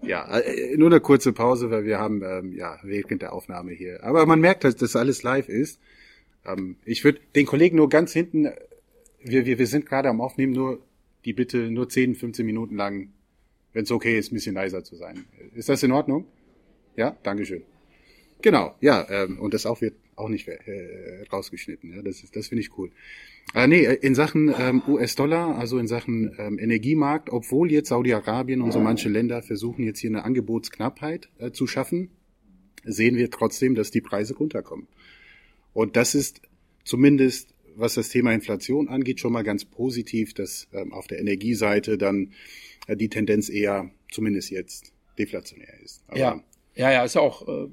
Ja, 0.00 0.38
äh, 0.38 0.76
nur 0.76 0.88
eine 0.88 1.00
kurze 1.00 1.32
Pause, 1.32 1.70
weil 1.70 1.84
wir 1.84 1.98
haben 1.98 2.22
ähm, 2.22 2.52
ja 2.52 2.78
während 2.82 3.20
der 3.20 3.32
Aufnahme 3.32 3.72
hier. 3.72 4.04
Aber 4.04 4.26
man 4.26 4.40
merkt, 4.40 4.64
dass 4.64 4.76
das 4.76 4.94
alles 4.96 5.22
live 5.22 5.48
ist. 5.48 5.80
Ähm, 6.46 6.76
ich 6.84 7.04
würde 7.04 7.20
den 7.34 7.46
Kollegen 7.46 7.76
nur 7.76 7.88
ganz 7.88 8.12
hinten, 8.12 8.48
wir, 9.20 9.44
wir, 9.44 9.58
wir 9.58 9.66
sind 9.66 9.86
gerade 9.86 10.08
am 10.08 10.20
Aufnehmen, 10.20 10.52
nur 10.52 10.80
die 11.24 11.32
Bitte 11.32 11.70
nur 11.70 11.88
10, 11.88 12.14
15 12.14 12.44
Minuten 12.44 12.76
lang, 12.76 13.12
wenn 13.72 13.84
es 13.84 13.90
okay 13.90 14.18
ist, 14.18 14.32
ein 14.32 14.34
bisschen 14.34 14.54
leiser 14.54 14.84
zu 14.84 14.96
sein. 14.96 15.24
Ist 15.54 15.68
das 15.68 15.82
in 15.82 15.92
Ordnung? 15.92 16.26
Ja, 16.96 17.16
Dankeschön. 17.22 17.62
Genau, 18.40 18.74
ja, 18.80 19.06
ähm, 19.10 19.38
und 19.40 19.52
das 19.52 19.66
auch 19.66 19.80
wird 19.80 19.94
auch 20.14 20.28
nicht 20.28 20.48
äh, 20.48 21.24
rausgeschnitten. 21.32 21.94
Ja, 21.94 22.02
das 22.02 22.22
ist, 22.22 22.36
das 22.36 22.48
finde 22.48 22.62
ich 22.62 22.76
cool. 22.76 22.90
Äh, 23.54 23.66
nee, 23.66 23.84
in 23.84 24.14
Sachen 24.14 24.52
ähm, 24.58 24.82
US-Dollar, 24.86 25.56
also 25.56 25.78
in 25.78 25.86
Sachen 25.86 26.34
ähm, 26.38 26.58
Energiemarkt, 26.58 27.30
obwohl 27.30 27.72
jetzt 27.72 27.88
Saudi-Arabien 27.88 28.60
und 28.60 28.72
so 28.72 28.80
manche 28.80 29.08
Länder 29.08 29.42
versuchen 29.42 29.84
jetzt 29.84 30.00
hier 30.00 30.10
eine 30.10 30.24
Angebotsknappheit 30.24 31.28
äh, 31.38 31.50
zu 31.50 31.66
schaffen, 31.66 32.10
sehen 32.84 33.16
wir 33.16 33.30
trotzdem, 33.30 33.74
dass 33.74 33.90
die 33.90 34.00
Preise 34.00 34.36
runterkommen. 34.36 34.86
Und 35.72 35.96
das 35.96 36.14
ist 36.14 36.42
zumindest, 36.84 37.54
was 37.78 37.94
das 37.94 38.08
Thema 38.08 38.32
Inflation 38.32 38.88
angeht, 38.88 39.20
schon 39.20 39.32
mal 39.32 39.44
ganz 39.44 39.64
positiv, 39.64 40.34
dass 40.34 40.68
ähm, 40.72 40.92
auf 40.92 41.06
der 41.06 41.20
Energieseite 41.20 41.98
dann 41.98 42.32
äh, 42.86 42.96
die 42.96 43.08
Tendenz 43.08 43.48
eher, 43.48 43.90
zumindest 44.10 44.50
jetzt, 44.50 44.92
deflationär 45.18 45.80
ist. 45.82 46.02
Aber 46.06 46.18
ja, 46.18 46.44
ja, 46.74 46.92
ja, 46.92 47.04
ist 47.04 47.14
ja 47.14 47.20
auch 47.20 47.46
äh, 47.48 47.68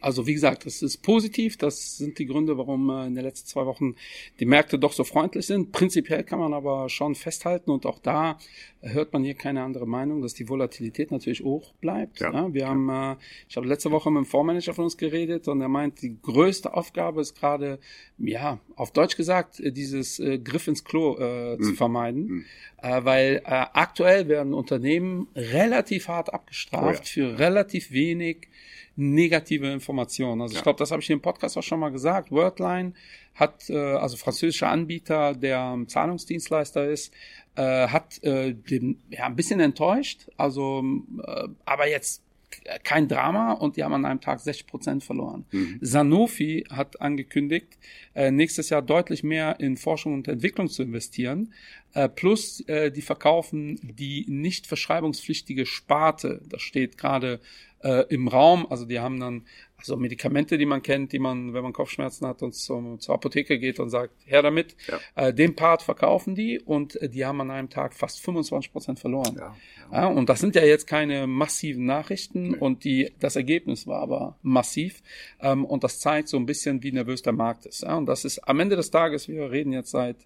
also 0.00 0.26
wie 0.26 0.34
gesagt, 0.34 0.66
das 0.66 0.82
ist 0.82 0.98
positiv. 0.98 1.56
Das 1.56 1.96
sind 1.96 2.18
die 2.18 2.26
Gründe, 2.26 2.58
warum 2.58 2.90
äh, 2.90 3.06
in 3.06 3.14
den 3.14 3.24
letzten 3.24 3.48
zwei 3.48 3.66
Wochen 3.66 3.94
die 4.40 4.46
Märkte 4.46 4.78
doch 4.78 4.92
so 4.92 5.04
freundlich 5.04 5.46
sind. 5.46 5.72
Prinzipiell 5.72 6.24
kann 6.24 6.38
man 6.38 6.52
aber 6.52 6.88
schon 6.88 7.14
festhalten 7.14 7.70
und 7.70 7.86
auch 7.86 7.98
da 7.98 8.38
hört 8.80 9.12
man 9.12 9.24
hier 9.24 9.34
keine 9.34 9.62
andere 9.62 9.86
Meinung, 9.86 10.20
dass 10.20 10.34
die 10.34 10.48
Volatilität 10.48 11.10
natürlich 11.10 11.42
hoch 11.42 11.72
bleibt. 11.80 12.20
Ja. 12.20 12.32
ja 12.32 12.52
wir 12.52 12.62
ja. 12.62 12.68
haben, 12.68 12.88
äh, 12.88 13.16
ich 13.48 13.56
habe 13.56 13.66
letzte 13.66 13.90
Woche 13.90 14.10
mit 14.10 14.18
einem 14.18 14.26
Fondsmanager 14.26 14.74
von 14.74 14.84
uns 14.84 14.96
geredet 14.96 15.48
und 15.48 15.60
er 15.60 15.68
meint, 15.68 16.02
die 16.02 16.16
größte 16.20 16.74
Aufgabe 16.74 17.20
ist 17.20 17.34
gerade, 17.34 17.78
ja, 18.18 18.60
auf 18.76 18.92
Deutsch 18.92 19.16
gesagt, 19.16 19.60
äh, 19.60 19.72
dieses 19.72 20.22
Griff 20.42 20.68
ins 20.68 20.84
Klo 20.84 21.16
äh, 21.18 21.56
mhm. 21.56 21.62
zu 21.62 21.74
vermeiden, 21.74 22.26
mhm. 22.26 22.44
äh, 22.82 23.04
weil 23.04 23.36
äh, 23.36 23.40
aktuell 23.44 24.28
werden 24.28 24.54
Unternehmen 24.54 25.28
relativ 25.34 26.08
hart 26.08 26.32
abgestraft 26.32 27.02
oh 27.04 27.06
für 27.06 27.38
relativ 27.38 27.90
wenig 27.90 28.48
negative 28.96 29.70
Informationen. 29.72 30.42
Also 30.42 30.54
ja. 30.54 30.58
ich 30.58 30.62
glaube, 30.62 30.78
das 30.78 30.90
habe 30.90 31.00
ich 31.00 31.06
hier 31.06 31.14
im 31.14 31.22
Podcast 31.22 31.56
auch 31.58 31.62
schon 31.62 31.80
mal 31.80 31.90
gesagt. 31.90 32.30
Wordline 32.30 32.94
hat, 33.34 33.68
äh, 33.68 33.76
also 33.76 34.16
französischer 34.16 34.68
Anbieter, 34.68 35.34
der 35.34 35.78
Zahlungsdienstleister 35.86 36.88
ist, 36.88 37.12
äh, 37.56 37.88
hat 37.88 38.22
äh, 38.22 38.54
den, 38.54 39.02
ja, 39.10 39.26
ein 39.26 39.36
bisschen 39.36 39.60
enttäuscht. 39.60 40.28
Also, 40.36 40.84
äh, 41.26 41.48
aber 41.64 41.88
jetzt 41.88 42.22
kein 42.84 43.08
Drama 43.08 43.52
und 43.52 43.76
die 43.76 43.84
haben 43.84 43.94
an 43.94 44.04
einem 44.04 44.20
Tag 44.20 44.40
60 44.40 44.66
Prozent 44.66 45.04
verloren. 45.04 45.44
Mhm. 45.50 45.78
Sanofi 45.80 46.64
hat 46.70 47.00
angekündigt, 47.00 47.78
äh, 48.14 48.30
nächstes 48.30 48.70
Jahr 48.70 48.82
deutlich 48.82 49.22
mehr 49.24 49.58
in 49.60 49.76
Forschung 49.76 50.14
und 50.14 50.28
Entwicklung 50.28 50.68
zu 50.68 50.82
investieren. 50.82 51.52
Äh, 51.94 52.08
plus, 52.08 52.60
äh, 52.68 52.90
die 52.90 53.02
verkaufen 53.02 53.78
die 53.82 54.26
nicht 54.28 54.66
verschreibungspflichtige 54.66 55.64
Sparte. 55.64 56.42
Das 56.48 56.62
steht 56.62 56.98
gerade 56.98 57.40
äh, 57.82 58.04
im 58.08 58.28
Raum. 58.28 58.66
Also 58.68 58.84
die 58.84 58.98
haben 58.98 59.20
dann 59.20 59.44
also 59.76 59.96
Medikamente, 59.96 60.56
die 60.56 60.66
man 60.66 60.82
kennt, 60.82 61.12
die 61.12 61.18
man, 61.18 61.52
wenn 61.52 61.62
man 61.62 61.74
Kopfschmerzen 61.74 62.26
hat 62.26 62.42
und 62.42 62.54
zum, 62.54 62.98
zur 63.00 63.14
Apotheke 63.14 63.58
geht 63.58 63.78
und 63.80 63.90
sagt, 63.90 64.14
her 64.24 64.40
damit. 64.40 64.76
Ja. 64.88 65.26
Äh, 65.26 65.34
den 65.34 65.54
Part 65.54 65.82
verkaufen 65.82 66.34
die 66.34 66.58
und 66.58 66.96
äh, 67.02 67.08
die 67.10 67.26
haben 67.26 67.40
an 67.42 67.50
einem 67.50 67.68
Tag 67.68 67.92
fast 67.92 68.20
25 68.22 68.72
Prozent 68.72 68.98
verloren. 68.98 69.36
Ja, 69.38 69.56
ja. 69.92 70.06
und 70.06 70.28
das 70.30 70.40
sind 70.40 70.54
ja 70.54 70.64
jetzt 70.64 70.86
keine 70.86 71.26
massiven 71.26 71.84
Nachrichten 71.84 72.52
nee. 72.52 72.56
und 72.56 72.84
die, 72.84 73.12
das 73.20 73.36
Ergebnis 73.36 73.86
war 73.86 74.00
aber 74.00 74.38
massiv. 74.42 75.02
Ähm, 75.40 75.66
und 75.66 75.84
das 75.84 76.00
zeigt 76.00 76.28
so 76.28 76.38
ein 76.38 76.46
bisschen, 76.46 76.82
wie 76.82 76.92
nervös 76.92 77.20
der 77.20 77.34
Markt 77.34 77.66
ist. 77.66 77.82
Ja, 77.82 77.96
und 77.96 78.06
das 78.06 78.24
ist 78.24 78.38
am 78.48 78.60
Ende 78.60 78.76
des 78.76 78.90
Tages, 78.90 79.28
wir 79.28 79.50
reden 79.50 79.72
jetzt 79.72 79.90
seit 79.90 80.16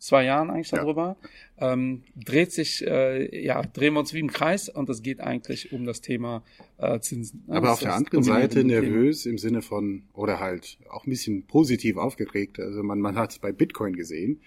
zwei 0.00 0.24
Jahren 0.24 0.50
eigentlich 0.50 0.70
darüber, 0.70 1.16
ja. 1.60 1.72
ähm, 1.72 2.02
dreht 2.16 2.52
sich, 2.52 2.84
äh, 2.84 3.44
ja, 3.44 3.62
drehen 3.62 3.92
wir 3.92 4.00
uns 4.00 4.12
wie 4.12 4.18
im 4.18 4.32
Kreis 4.32 4.68
und 4.68 4.88
es 4.88 5.02
geht 5.02 5.20
eigentlich 5.20 5.72
um 5.72 5.84
das 5.84 6.00
Thema 6.00 6.42
äh, 6.78 6.98
Zinsen. 7.00 7.44
Aber 7.48 7.68
das 7.68 7.70
auf 7.74 7.80
der 7.80 7.94
anderen 7.94 8.24
Seite 8.24 8.64
nervös 8.64 9.26
im 9.26 9.38
Sinne 9.38 9.62
von, 9.62 10.02
oder 10.14 10.40
halt 10.40 10.78
auch 10.90 11.06
ein 11.06 11.10
bisschen 11.10 11.42
positiv 11.44 11.98
aufgeregt. 11.98 12.58
Also 12.58 12.82
man, 12.82 13.00
man 13.00 13.16
hat 13.16 13.30
es 13.30 13.38
bei 13.38 13.52
Bitcoin 13.52 13.94
gesehen. 13.94 14.40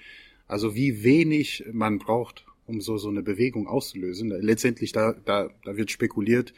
Also 0.47 0.75
wie 0.75 1.03
wenig 1.03 1.63
man 1.71 1.99
braucht, 1.99 2.45
um 2.65 2.81
so, 2.81 2.97
so 2.97 3.09
eine 3.09 3.21
Bewegung 3.21 3.67
auszulösen. 3.67 4.29
Letztendlich 4.29 4.91
da, 4.91 5.13
da, 5.25 5.49
da 5.63 5.77
wird 5.77 5.91
spekuliert, 5.91 6.53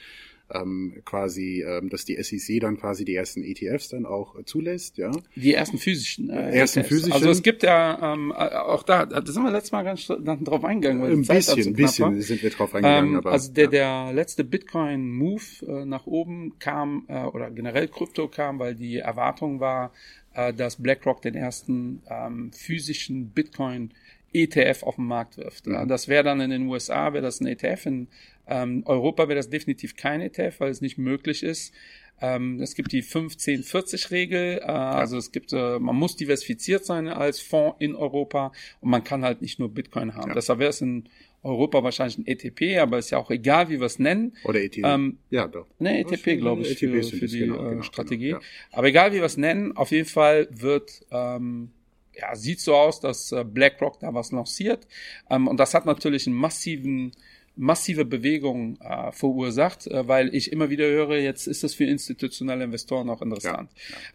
ähm, 0.53 1.01
quasi, 1.05 1.63
ähm, 1.67 1.89
dass 1.89 2.05
die 2.05 2.21
SEC 2.21 2.59
dann 2.61 2.77
quasi 2.77 3.03
die 3.03 3.15
ersten 3.15 3.43
ETFs 3.43 3.89
dann 3.89 4.05
auch 4.05 4.37
äh, 4.37 4.45
zulässt, 4.45 4.97
ja. 4.97 5.11
Die 5.35 5.53
ersten 5.53 5.77
physischen. 5.77 6.29
Äh, 6.29 6.57
ersten 6.57 6.79
ETFs. 6.79 6.89
physischen. 6.89 7.13
Also 7.13 7.29
es 7.29 7.41
gibt 7.41 7.63
ja 7.63 8.13
ähm, 8.13 8.31
äh, 8.31 8.55
auch 8.55 8.83
da, 8.83 9.05
da 9.05 9.25
sind 9.25 9.43
wir 9.43 9.51
letztes 9.51 9.71
Mal 9.71 9.83
ganz 9.83 10.05
drauf 10.07 10.63
eingegangen. 10.63 11.01
Weil 11.01 11.13
ein 11.13 11.25
bisschen, 11.25 11.67
ein 11.67 11.73
bisschen 11.73 12.21
sind 12.21 12.43
wir 12.43 12.49
drauf 12.51 12.75
eingegangen. 12.75 13.11
Ähm, 13.11 13.17
aber, 13.17 13.31
also 13.31 13.51
der, 13.51 13.65
ja. 13.65 13.69
der 14.05 14.13
letzte 14.13 14.43
Bitcoin-Move 14.43 15.41
äh, 15.67 15.85
nach 15.85 16.05
oben 16.05 16.59
kam 16.59 17.05
äh, 17.07 17.23
oder 17.23 17.49
generell 17.49 17.87
Krypto 17.87 18.27
kam, 18.27 18.59
weil 18.59 18.75
die 18.75 18.97
Erwartung 18.97 19.59
war, 19.59 19.91
äh, 20.35 20.53
dass 20.53 20.75
BlackRock 20.75 21.21
den 21.21 21.35
ersten 21.35 22.01
ähm, 22.09 22.51
physischen 22.51 23.29
Bitcoin 23.29 23.91
ETF 24.43 24.83
auf 24.83 24.95
den 24.95 25.05
Markt 25.05 25.37
wirft. 25.37 25.67
Mhm. 25.67 25.87
Das 25.87 26.07
wäre 26.07 26.23
dann 26.23 26.41
in 26.41 26.49
den 26.49 26.67
USA, 26.67 27.13
wäre 27.13 27.23
das 27.23 27.39
ein 27.41 27.47
ETF, 27.47 27.85
in 27.85 28.07
ähm, 28.47 28.83
Europa 28.85 29.27
wäre 29.27 29.37
das 29.37 29.49
definitiv 29.49 29.95
kein 29.95 30.21
ETF, 30.21 30.59
weil 30.59 30.69
es 30.69 30.81
nicht 30.81 30.97
möglich 30.97 31.43
ist, 31.43 31.73
Ähm, 32.21 32.61
es 32.61 32.75
gibt 32.75 32.93
die 32.93 33.03
15-40-Regel, 33.03 34.59
äh, 34.59 34.61
also 34.61 35.17
es 35.17 35.31
gibt, 35.31 35.51
äh, 35.51 35.79
man 35.79 35.95
muss 35.95 36.15
diversifiziert 36.15 36.85
sein 36.85 37.09
als 37.09 37.41
Fonds 37.41 37.75
in 37.79 37.93
Europa 37.93 38.53
und 38.79 38.89
man 38.89 39.03
kann 39.03 39.23
halt 39.25 39.41
nicht 39.41 39.59
nur 39.59 39.69
Bitcoin 39.69 40.15
haben. 40.15 40.29
Ja. 40.29 40.33
Deshalb 40.33 40.59
wäre 40.59 40.69
es 40.69 40.79
in 40.79 41.09
Europa 41.43 41.83
wahrscheinlich 41.83 42.17
ein 42.17 42.25
ETP, 42.25 42.79
aber 42.79 42.97
ist 42.97 43.09
ja 43.09 43.17
auch 43.17 43.29
egal, 43.31 43.69
wie 43.69 43.79
wir 43.79 43.85
es 43.85 43.99
nennen. 43.99 44.33
Oder 44.45 44.61
ETF. 44.61 44.83
Ähm, 44.85 45.17
ja, 45.29 45.47
doch. 45.47 45.67
Ne, 45.77 45.99
ETP, 45.99 46.37
glaube 46.37 46.61
ich, 46.61 46.81
ETP 46.81 47.03
für, 47.03 47.17
für 47.17 47.27
die 47.27 47.39
genau, 47.39 47.65
äh, 47.65 47.69
genau, 47.71 47.81
Strategie. 47.83 48.27
Genau, 48.29 48.39
ja. 48.39 48.45
Aber 48.71 48.87
egal, 48.87 49.11
wie 49.11 49.17
wir 49.17 49.25
es 49.25 49.37
nennen, 49.37 49.75
auf 49.75 49.91
jeden 49.91 50.07
Fall 50.07 50.47
wird 50.51 51.05
ähm, 51.11 51.71
ja, 52.17 52.35
sieht 52.35 52.59
so 52.59 52.75
aus, 52.75 52.99
dass 52.99 53.31
äh, 53.31 53.43
BlackRock 53.43 53.99
da 53.99 54.13
was 54.13 54.31
lanciert. 54.31 54.87
Ähm, 55.29 55.47
und 55.47 55.57
das 55.57 55.73
hat 55.73 55.85
natürlich 55.85 56.27
einen 56.27 56.35
massiven 56.35 57.11
massive 57.55 58.05
Bewegung 58.05 58.77
äh, 58.81 59.11
verursacht, 59.11 59.87
äh, 59.87 60.07
weil 60.07 60.33
ich 60.35 60.51
immer 60.51 60.69
wieder 60.69 60.85
höre, 60.85 61.17
jetzt 61.17 61.47
ist 61.47 61.63
es 61.63 61.73
für 61.73 61.85
institutionelle 61.85 62.65
Investoren 62.65 63.09
auch 63.09 63.21
interessant. 63.21 63.69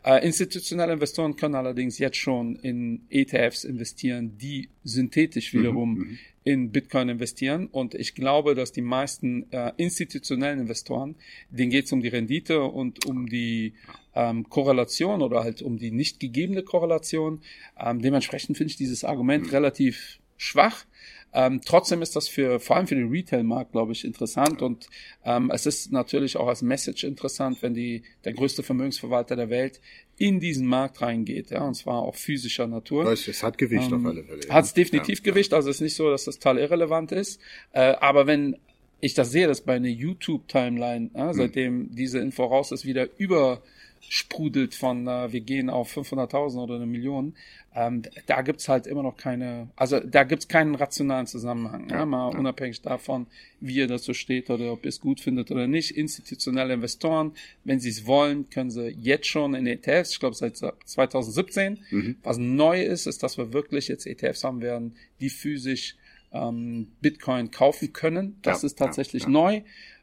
Ja, 0.04 0.12
ja. 0.12 0.18
Äh, 0.18 0.26
institutionelle 0.26 0.92
Investoren 0.92 1.36
können 1.36 1.54
allerdings 1.54 1.98
jetzt 1.98 2.18
schon 2.18 2.56
in 2.56 3.06
ETFs 3.08 3.64
investieren, 3.64 4.36
die 4.38 4.68
synthetisch 4.84 5.52
mhm, 5.52 5.58
wiederum 5.58 5.94
mhm, 5.94 6.18
in 6.44 6.70
Bitcoin 6.70 7.08
investieren. 7.08 7.66
Und 7.66 7.94
ich 7.94 8.14
glaube, 8.14 8.54
dass 8.54 8.72
die 8.72 8.82
meisten 8.82 9.50
äh, 9.52 9.72
institutionellen 9.76 10.60
Investoren, 10.60 11.16
denen 11.50 11.70
geht 11.70 11.86
es 11.86 11.92
um 11.92 12.00
die 12.00 12.08
Rendite 12.08 12.62
und 12.62 13.06
um 13.06 13.26
die 13.26 13.74
ähm, 14.14 14.48
Korrelation 14.48 15.22
oder 15.22 15.44
halt 15.44 15.62
um 15.62 15.78
die 15.78 15.90
nicht 15.90 16.20
gegebene 16.20 16.62
Korrelation. 16.62 17.40
Ähm, 17.78 18.02
dementsprechend 18.02 18.56
finde 18.56 18.70
ich 18.70 18.76
dieses 18.76 19.04
Argument 19.04 19.46
mhm. 19.46 19.50
relativ 19.50 20.20
schwach. 20.36 20.84
Ähm, 21.32 21.60
trotzdem 21.64 22.02
ist 22.02 22.16
das 22.16 22.28
für 22.28 22.60
vor 22.60 22.76
allem 22.76 22.86
für 22.86 22.94
den 22.94 23.10
Retail-Markt, 23.10 23.72
glaube 23.72 23.92
ich, 23.92 24.04
interessant 24.04 24.62
und 24.62 24.88
ähm, 25.24 25.50
es 25.52 25.66
ist 25.66 25.92
natürlich 25.92 26.36
auch 26.36 26.48
als 26.48 26.62
Message 26.62 27.04
interessant, 27.04 27.62
wenn 27.62 27.74
die 27.74 28.02
der 28.24 28.32
größte 28.32 28.62
Vermögensverwalter 28.62 29.36
der 29.36 29.50
Welt 29.50 29.80
in 30.16 30.40
diesen 30.40 30.66
Markt 30.66 31.00
reingeht, 31.00 31.50
ja, 31.50 31.62
und 31.62 31.74
zwar 31.74 32.02
auch 32.02 32.14
physischer 32.14 32.66
Natur. 32.66 33.06
Es, 33.06 33.26
es 33.28 33.42
hat 33.42 33.58
Gewicht 33.58 33.90
ähm, 33.90 34.06
auf 34.06 34.12
alle 34.12 34.24
Fälle. 34.24 34.48
Hat 34.48 34.64
es 34.64 34.74
definitiv 34.74 35.18
ja, 35.20 35.24
Gewicht, 35.32 35.54
also 35.54 35.70
es 35.70 35.76
ist 35.76 35.82
nicht 35.82 35.94
so, 35.94 36.10
dass 36.10 36.24
das 36.24 36.38
total 36.38 36.58
irrelevant 36.58 37.12
ist, 37.12 37.40
äh, 37.72 37.94
aber 38.00 38.26
wenn 38.26 38.56
ich 39.00 39.14
das 39.14 39.30
sehe, 39.30 39.46
dass 39.46 39.62
bei 39.62 39.76
einer 39.76 39.88
YouTube-Timeline, 39.88 41.10
ja, 41.14 41.28
hm. 41.28 41.34
seitdem 41.34 41.78
mhm. 41.78 41.94
diese 41.94 42.18
Info 42.18 42.44
raus 42.44 42.72
ist, 42.72 42.84
wieder 42.84 43.08
über 43.18 43.62
sprudelt 44.08 44.74
von, 44.74 45.06
äh, 45.06 45.32
wir 45.32 45.40
gehen 45.40 45.70
auf 45.70 45.96
500.000 45.96 46.62
oder 46.62 46.76
eine 46.76 46.86
Million, 46.86 47.34
ähm, 47.74 48.02
da 48.26 48.42
gibt's 48.42 48.68
halt 48.68 48.86
immer 48.86 49.02
noch 49.02 49.16
keine, 49.16 49.68
also 49.76 50.00
da 50.00 50.24
gibt's 50.24 50.48
keinen 50.48 50.74
rationalen 50.74 51.26
Zusammenhang, 51.26 51.88
ja, 51.88 51.98
ja 51.98 52.06
mal 52.06 52.32
ja. 52.32 52.38
unabhängig 52.38 52.82
davon, 52.82 53.26
wie 53.60 53.76
ihr 53.76 53.86
dazu 53.86 54.12
steht 54.12 54.50
oder 54.50 54.72
ob 54.72 54.84
ihr 54.84 54.88
es 54.88 55.00
gut 55.00 55.20
findet 55.20 55.50
oder 55.52 55.68
nicht. 55.68 55.92
Institutionelle 55.92 56.74
Investoren, 56.74 57.32
wenn 57.64 57.78
sie 57.78 57.90
es 57.90 58.06
wollen, 58.06 58.50
können 58.50 58.70
sie 58.70 58.88
jetzt 58.88 59.26
schon 59.26 59.54
in 59.54 59.66
ETFs, 59.66 60.12
ich 60.12 60.20
glaube 60.20 60.34
seit 60.34 60.56
2017. 60.56 61.78
Mhm. 61.90 62.16
Was 62.24 62.38
neu 62.38 62.82
ist, 62.82 63.06
ist, 63.06 63.22
dass 63.22 63.38
wir 63.38 63.52
wirklich 63.52 63.86
jetzt 63.86 64.06
ETFs 64.06 64.42
haben 64.42 64.62
werden, 64.62 64.96
die 65.20 65.30
physisch 65.30 65.96
ähm, 66.32 66.88
Bitcoin 67.00 67.50
kaufen 67.50 67.92
können. 67.92 68.38
Das 68.42 68.62
ja, 68.62 68.66
ist 68.66 68.78
tatsächlich 68.78 69.26
neu. 69.28 69.62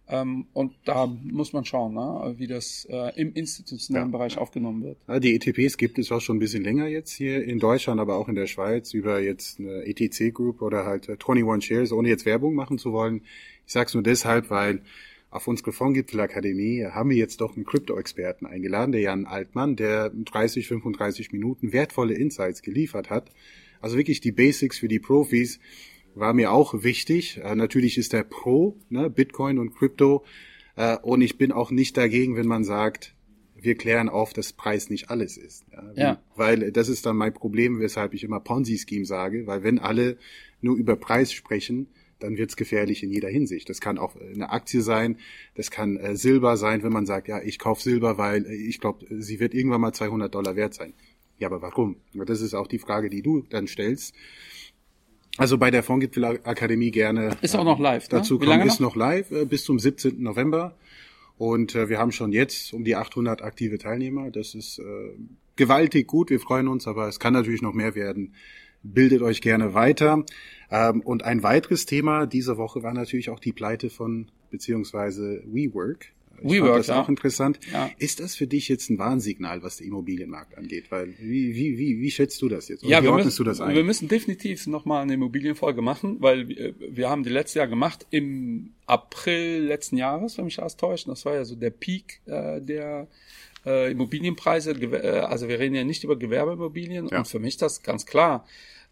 Ähm, 0.10 0.46
und 0.54 0.74
da 0.86 1.06
muss 1.06 1.52
man 1.52 1.66
schauen, 1.66 1.94
ne, 1.94 2.36
wie 2.38 2.48
das 2.48 2.88
äh, 2.90 3.20
im 3.20 3.34
institutionellen 3.34 4.10
ja, 4.10 4.18
Bereich 4.18 4.38
aufgenommen 4.38 4.84
wird. 4.84 4.98
Ja, 5.08 5.20
die 5.20 5.36
ETPs 5.36 5.78
gibt 5.78 6.00
es 6.00 6.12
auch 6.12 6.22
schon 6.22 6.38
ein 6.38 6.40
bisschen 6.40 6.64
länger 6.64 6.88
jetzt 6.88 7.12
hier 7.12 7.44
in 7.44 7.60
Deutschland, 7.60 8.00
aber 8.00 8.16
auch 8.18 8.30
in 8.30 8.36
der 8.36 8.48
Schweiz 8.48 8.94
über 8.94 9.20
jetzt 9.20 9.60
eine 9.60 9.86
ETC 9.86 10.34
Group 10.34 10.62
oder 10.62 10.86
halt 10.86 11.10
21 11.10 11.70
äh, 11.70 11.76
Shares, 11.76 11.92
ohne 11.92 12.08
jetzt 12.08 12.26
Werbung 12.26 12.56
machen 12.56 12.78
zu 12.78 12.94
wollen. 12.94 13.22
Ich 13.66 13.74
sage 13.74 13.88
es 13.88 13.94
nur 13.94 14.04
deshalb, 14.04 14.50
weil 14.50 14.82
auf 15.30 15.46
unsere 15.48 15.74
Fondgipfelakademie 15.74 16.86
haben 16.86 17.10
wir 17.10 17.18
jetzt 17.18 17.42
doch 17.42 17.58
einen 17.58 17.66
Krypto-Experten 17.66 18.46
eingeladen, 18.46 18.94
der 18.94 19.02
Jan 19.02 19.26
Altmann, 19.26 19.76
der 19.76 20.10
30, 20.10 20.68
35 20.68 21.34
Minuten 21.34 21.74
wertvolle 21.74 22.14
Insights 22.14 22.62
geliefert 22.62 23.10
hat. 23.10 23.30
Also 23.82 23.98
wirklich 23.98 24.22
die 24.22 24.32
Basics 24.32 24.80
für 24.80 24.88
die 24.88 25.00
Profis 25.00 25.60
war 26.20 26.34
mir 26.34 26.52
auch 26.52 26.84
wichtig. 26.84 27.40
Äh, 27.44 27.56
natürlich 27.56 27.98
ist 27.98 28.14
er 28.14 28.24
pro 28.24 28.78
ne, 28.90 29.10
Bitcoin 29.10 29.60
und 29.60 29.76
Krypto. 29.76 30.24
Äh, 30.76 30.98
und 30.98 31.22
ich 31.22 31.38
bin 31.38 31.52
auch 31.52 31.72
nicht 31.72 31.98
dagegen, 31.98 32.36
wenn 32.36 32.48
man 32.48 32.64
sagt, 32.64 33.14
wir 33.56 33.76
klären 33.76 34.10
auf, 34.10 34.34
dass 34.34 34.54
Preis 34.54 34.90
nicht 34.90 35.10
alles 35.10 35.38
ist. 35.38 35.66
Ja, 35.72 35.92
ja. 35.96 36.22
Weil 36.36 36.72
das 36.72 36.90
ist 36.90 37.06
dann 37.06 37.18
mein 37.18 37.34
Problem, 37.34 37.80
weshalb 37.80 38.14
ich 38.14 38.24
immer 38.24 38.40
Ponzi-Scheme 38.40 39.06
sage, 39.06 39.48
weil 39.48 39.64
wenn 39.64 39.80
alle 39.80 40.18
nur 40.62 40.76
über 40.76 40.96
Preis 40.96 41.34
sprechen, 41.34 41.88
dann 42.20 42.38
wird's 42.38 42.56
gefährlich 42.56 43.04
in 43.04 43.12
jeder 43.12 43.30
Hinsicht. 43.30 43.70
Das 43.70 43.80
kann 43.80 43.98
auch 43.98 44.16
eine 44.16 44.50
Aktie 44.50 44.82
sein, 44.82 45.18
das 45.56 45.72
kann 45.72 45.98
äh, 45.98 46.16
Silber 46.16 46.58
sein, 46.58 46.84
wenn 46.84 46.94
man 46.94 47.06
sagt, 47.06 47.28
ja, 47.28 47.42
ich 47.42 47.60
kaufe 47.60 47.82
Silber, 47.82 48.18
weil 48.18 48.46
äh, 48.46 48.56
ich 48.56 48.80
glaube, 48.80 49.06
sie 49.20 49.40
wird 49.40 49.54
irgendwann 49.54 49.82
mal 49.82 49.94
200 49.94 50.34
Dollar 50.34 50.56
wert 50.56 50.74
sein. 50.74 50.94
Ja, 51.40 51.48
aber 51.48 51.62
warum? 51.62 51.98
Das 52.14 52.42
ist 52.42 52.56
auch 52.56 52.68
die 52.68 52.80
Frage, 52.80 53.10
die 53.10 53.22
du 53.22 53.42
dann 53.50 53.68
stellst. 53.68 54.16
Also 55.38 55.58
bei 55.58 55.72
der 55.72 55.84
Fondgipfel 55.84 56.26
Akademie 56.26 56.92
gerne. 56.92 57.32
Ist 57.42 57.56
auch 57.56 57.64
noch 57.64 57.80
live. 57.80 58.04
Ne? 58.04 58.10
Dazu 58.10 58.40
kommen 58.40 58.62
ist 58.62 58.80
noch 58.80 58.96
live 58.96 59.32
äh, 59.32 59.46
bis 59.46 59.64
zum 59.64 59.80
17. 59.80 60.22
November. 60.22 60.76
Und 61.38 61.76
äh, 61.76 61.90
wir 61.90 62.00
haben 62.00 62.12
schon 62.12 62.32
jetzt 62.32 62.74
um 62.74 62.84
die 62.84 62.96
800 62.96 63.44
aktive 63.44 63.78
Teilnehmer. 63.78 64.32
Das 64.32 64.56
ist 64.56 64.80
äh, 64.80 64.84
gewaltig 65.56 66.08
gut. 66.08 66.30
Wir 66.30 66.40
freuen 66.40 66.68
uns, 66.68 66.88
aber 66.88 67.08
es 67.08 67.20
kann 67.20 67.34
natürlich 67.34 67.62
noch 67.62 67.74
mehr 67.74 67.94
werden. 67.94 68.34
Bildet 68.82 69.22
euch 69.22 69.42
gerne 69.42 69.74
weiter. 69.74 70.24
Ähm, 70.72 71.02
und 71.02 71.24
ein 71.24 71.44
weiteres 71.44 71.86
Thema 71.86 72.26
diese 72.26 72.58
Woche 72.58 72.82
war 72.82 72.94
natürlich 72.94 73.30
auch 73.30 73.40
die 73.40 73.54
Pleite 73.54 73.90
von 73.90 74.32
beziehungsweise 74.50 75.44
WeWork. 75.46 76.14
Ich 76.42 76.52
WeWork, 76.52 76.70
fand 76.70 76.80
das 76.80 76.88
ja. 76.88 77.02
auch 77.02 77.10
interessant. 77.10 77.60
Ja. 77.72 77.90
Ist 77.98 78.20
das 78.20 78.36
für 78.36 78.48
dich 78.48 78.68
jetzt 78.68 78.90
ein 78.90 78.98
Warnsignal, 78.98 79.64
was 79.64 79.78
der 79.78 79.88
Immobilienmarkt 79.88 80.58
angeht? 80.58 80.86
Weil 80.90 81.14
wie, 81.20 81.56
wie, 81.56 81.78
wie, 81.78 82.00
wie 82.00 82.12
schätzt 82.12 82.42
du 82.42 82.50
das 82.50 82.68
jetzt? 82.68 82.84
Oder 82.84 82.92
ja, 82.92 83.04
wie 83.04 83.08
ordnest 83.08 83.28
müssen, 83.28 83.38
du 83.38 83.44
das 83.44 83.62
ein? 83.62 83.76
Wir 83.76 83.84
müssen 83.84 84.08
definitiv 84.08 84.68
nochmal 84.68 85.02
eine 85.02 85.14
Immobilienfolge 85.14 85.82
machen, 85.82 86.18
weil 86.20 86.48
wir, 86.48 86.76
wir 86.80 87.10
haben 87.10 87.24
die 87.24 87.30
letzte 87.30 87.60
Jahr 87.60 87.68
gemacht 87.68 88.06
im 88.10 88.74
April 88.86 89.64
letzten 89.64 89.98
Jahres, 89.98 90.38
wenn 90.38 90.46
mich 90.46 90.60
alles 90.60 90.78
täuscht. 90.78 91.08
Das 91.08 91.26
war 91.26 91.36
ja 91.36 91.46
so 91.46 91.56
der 91.56 91.72
Peak 91.72 92.22
äh, 92.26 92.62
der 92.62 93.08
äh, 93.66 93.92
Immobilienpreise. 93.92 94.72
Äh, 94.72 95.20
also 95.20 95.48
wir 95.48 95.60
reden 95.60 95.76
ja 95.76 95.84
nicht 95.84 96.04
über 96.04 96.16
Gewerbeimmobilien 96.16 97.10
ja. 97.10 97.20
und 97.20 97.28
für 97.28 97.40
mich 97.40 97.58
das 97.58 97.84
ganz 97.84 98.06
klar 98.06 98.46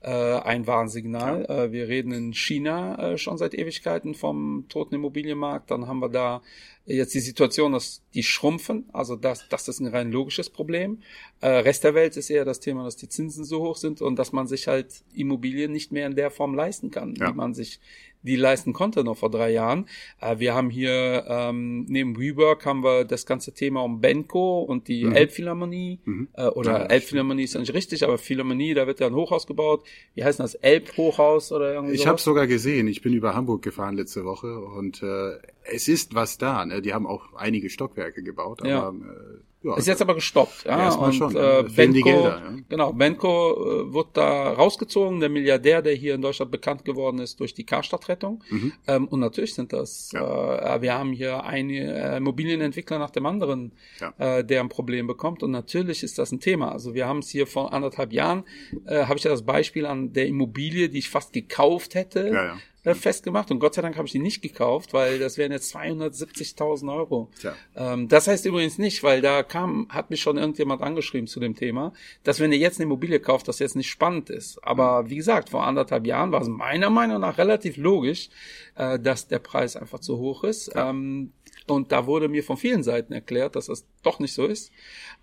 äh, 0.06 0.40
ein 0.40 0.68
Warnsignal. 0.68 1.46
Ja. 1.50 1.64
Äh, 1.64 1.72
wir 1.72 1.88
reden 1.88 2.12
in 2.12 2.34
China 2.34 3.14
äh, 3.14 3.18
schon 3.18 3.40
seit 3.40 3.56
Ewigkeiten 3.56 4.14
vom 4.14 4.66
toten 4.70 4.94
Immobilienmarkt. 4.94 5.72
Dann 5.72 5.88
haben 5.88 6.00
wir 6.00 6.10
da 6.10 6.44
jetzt 6.86 7.16
die 7.16 7.20
Situation, 7.20 7.72
dass 7.72 8.04
die 8.14 8.22
schrumpfen. 8.22 8.86
Also 8.94 9.16
das, 9.16 9.50
das 9.50 9.68
ist 9.68 9.80
ein 9.80 9.88
rein 9.88 10.12
logisches 10.12 10.52
Problem. 10.52 11.02
Äh, 11.42 11.48
Rest 11.48 11.84
der 11.84 11.96
Welt 11.96 12.18
ist 12.18 12.30
eher 12.30 12.46
das 12.46 12.60
Thema, 12.60 12.84
dass 12.84 12.98
die 12.98 13.10
Zinsen 13.10 13.44
so 13.46 13.64
hoch 13.64 13.78
sind 13.78 14.00
und 14.04 14.18
dass 14.20 14.32
man 14.32 14.46
sich 14.46 14.68
halt 14.68 15.04
Immobilien 15.16 15.72
nicht 15.72 15.92
mehr 15.92 16.06
in 16.06 16.16
der 16.16 16.30
Form 16.30 16.54
leisten 16.54 16.92
kann, 16.92 17.16
ja. 17.16 17.30
wie 17.30 17.34
man 17.34 17.56
sich 17.56 17.80
die 18.26 18.36
leisten 18.36 18.74
konnte 18.74 19.04
noch 19.04 19.18
vor 19.18 19.30
drei 19.30 19.52
Jahren. 19.52 19.88
Äh, 20.20 20.40
wir 20.40 20.54
haben 20.54 20.70
hier 20.70 21.26
ähm, 21.28 21.86
neben 21.88 22.20
WeWork 22.20 22.66
haben 22.66 22.84
wir 22.84 23.06
das 23.06 23.26
ganze 23.26 23.54
Thema 23.54 23.84
um 23.84 24.02
Benko 24.02 24.62
und 24.62 24.88
die 24.88 25.06
mhm. 25.06 25.14
Elbphilharmonie 25.14 26.00
mhm. 26.06 26.28
äh, 26.34 26.48
oder 26.48 26.80
ja, 26.80 26.86
Elbphilharmonie 26.86 27.44
ist 27.44 27.54
ja 27.54 27.60
nicht 27.60 27.74
richtig, 27.74 28.04
aber 28.04 28.18
Philharmonie, 28.18 28.74
da 28.74 28.88
wird 28.88 29.00
ja 29.00 29.08
ein 29.08 29.16
Hochhaus 29.16 29.48
gebaut. 29.48 29.84
Wie 30.16 30.24
heißt 30.24 30.40
das? 30.40 30.56
Elbhochhaus 30.56 31.52
oder 31.52 31.74
irgendwie 31.74 31.96
Ich 31.96 32.08
habe 32.08 32.20
sogar 32.20 32.48
gesehen. 32.48 32.88
Ich 32.88 33.02
bin 33.02 33.14
über 33.14 33.36
Hamburg 33.36 33.62
gefahren 33.62 33.96
letzte 33.96 34.26
Woche 34.26 34.60
und 34.60 35.04
äh, 35.04 35.38
es 35.64 35.88
ist 35.88 36.16
was 36.16 36.38
da. 36.38 36.66
Ne? 36.66 36.82
Die 36.82 36.94
haben 36.94 37.08
auch 37.08 37.34
einige 37.36 37.70
Stockwerke 37.70 38.24
gebaut, 38.24 38.62
aber 38.62 38.70
ja. 38.70 38.90
äh, 38.90 39.40
ja, 39.72 39.78
ist 39.78 39.88
jetzt 39.88 40.02
aber 40.02 40.16
gestoppt. 40.16 40.66
Ja, 40.66 40.84
erstmal 40.84 41.12
schon. 41.12 41.36
Äh, 41.36 41.64
Benko, 41.76 42.02
Gelder, 42.04 42.42
ja. 42.44 42.54
Genau, 42.70 42.94
Benko 42.94 43.54
äh, 43.54 43.94
wird 43.94 44.10
da 44.14 44.54
rausgezogen, 44.54 45.20
der 45.20 45.30
Milliardär, 45.30 45.82
der 45.82 45.94
hier 45.94 46.16
in 46.16 46.22
Deutschland 46.22 46.52
bekannt 46.52 46.86
geworden 46.86 47.20
ist 47.20 47.40
durch 47.40 47.54
die 47.54 47.66
Karstadtrettung. 47.66 48.44
Mhm. 48.50 48.74
Ähm, 48.88 49.08
und 49.08 49.20
natürlich 49.20 49.54
sind 49.56 49.74
das, 49.74 50.12
ja. 50.14 50.76
äh, 50.76 50.82
wir 50.82 50.94
haben 50.94 51.12
hier 51.12 51.44
einen 51.44 51.70
äh, 51.70 52.18
Immobilienentwickler 52.18 53.00
nach 53.00 53.10
dem 53.10 53.26
anderen, 53.26 53.72
ja. 54.00 54.14
äh, 54.18 54.44
der 54.44 54.62
ein 54.62 54.70
Problem 54.70 55.08
bekommt. 55.08 55.44
Und 55.44 55.52
natürlich 55.52 56.04
ist 56.04 56.20
das 56.20 56.32
ein 56.32 56.40
Thema. 56.40 56.72
Also 56.72 56.94
wir 56.94 57.08
haben 57.08 57.20
es 57.20 57.30
hier 57.30 57.48
vor 57.48 57.74
anderthalb 57.74 58.14
Jahren, 58.14 58.44
äh, 58.86 59.06
habe 59.06 59.18
ich 59.18 59.24
ja 59.24 59.32
das 59.32 59.46
Beispiel 59.46 59.86
an 59.86 60.14
der 60.14 60.28
Immobilie, 60.28 60.90
die 60.90 61.00
ich 61.00 61.10
fast 61.10 61.34
gekauft 61.34 61.96
hätte. 61.96 62.28
Ja, 62.28 62.46
ja 62.46 62.58
äh, 62.86 62.94
festgemacht 62.94 63.52
und 63.52 63.60
Gott 63.60 63.74
sei 63.74 63.82
Dank 63.82 63.98
habe 63.98 64.06
ich 64.06 64.12
die 64.12 64.20
nicht 64.20 64.42
gekauft, 64.42 64.94
weil 64.94 65.20
das 65.20 65.38
wären 65.38 65.52
jetzt 65.52 65.76
270.000 65.76 66.96
Euro. 66.96 67.30
Tja. 67.40 67.54
Ähm, 67.76 68.08
das 68.08 68.28
heißt 68.28 68.46
übrigens 68.46 68.78
nicht, 68.78 69.04
weil 69.04 69.22
da 69.22 69.44
kam, 69.44 69.88
hat 69.90 70.10
mich 70.10 70.22
schon 70.22 70.38
irgendjemand 70.38 70.82
angeschrieben 70.82 71.28
zu 71.28 71.40
dem 71.40 71.56
Thema, 71.56 71.94
dass 72.24 72.40
wenn 72.40 72.52
ihr 72.52 72.58
jetzt 72.58 72.78
eine 72.80 72.86
Immobilie 72.86 73.20
kauft, 73.20 73.48
das 73.48 73.60
jetzt 73.60 73.76
nicht 73.76 73.90
spannend 73.90 74.30
ist. 74.30 74.64
Aber 74.64 75.04
mhm. 75.04 75.10
wie 75.10 75.16
gesagt, 75.18 75.50
vor 75.50 75.66
anderthalb 75.66 76.06
Jahren 76.06 76.32
war 76.32 76.42
es 76.42 76.48
meiner 76.48 76.90
Meinung 76.90 77.22
nach 77.22 77.38
relativ 77.38 77.78
logisch, 77.78 78.30
äh, 78.76 79.00
dass 79.00 79.28
der 79.28 79.40
Preis 79.40 79.76
einfach 79.76 80.00
zu 80.00 80.18
hoch 80.18 80.44
ist. 80.44 80.74
Ja. 80.74 80.90
Ähm, 80.92 81.32
und 81.68 81.92
da 81.92 82.06
wurde 82.06 82.30
mir 82.30 82.44
von 82.44 82.58
vielen 82.58 82.84
Seiten 82.84 83.12
erklärt, 83.12 83.56
dass 83.56 83.66
das 83.66 83.86
doch 84.04 84.20
nicht 84.20 84.34
so 84.34 84.46
ist. 84.46 84.72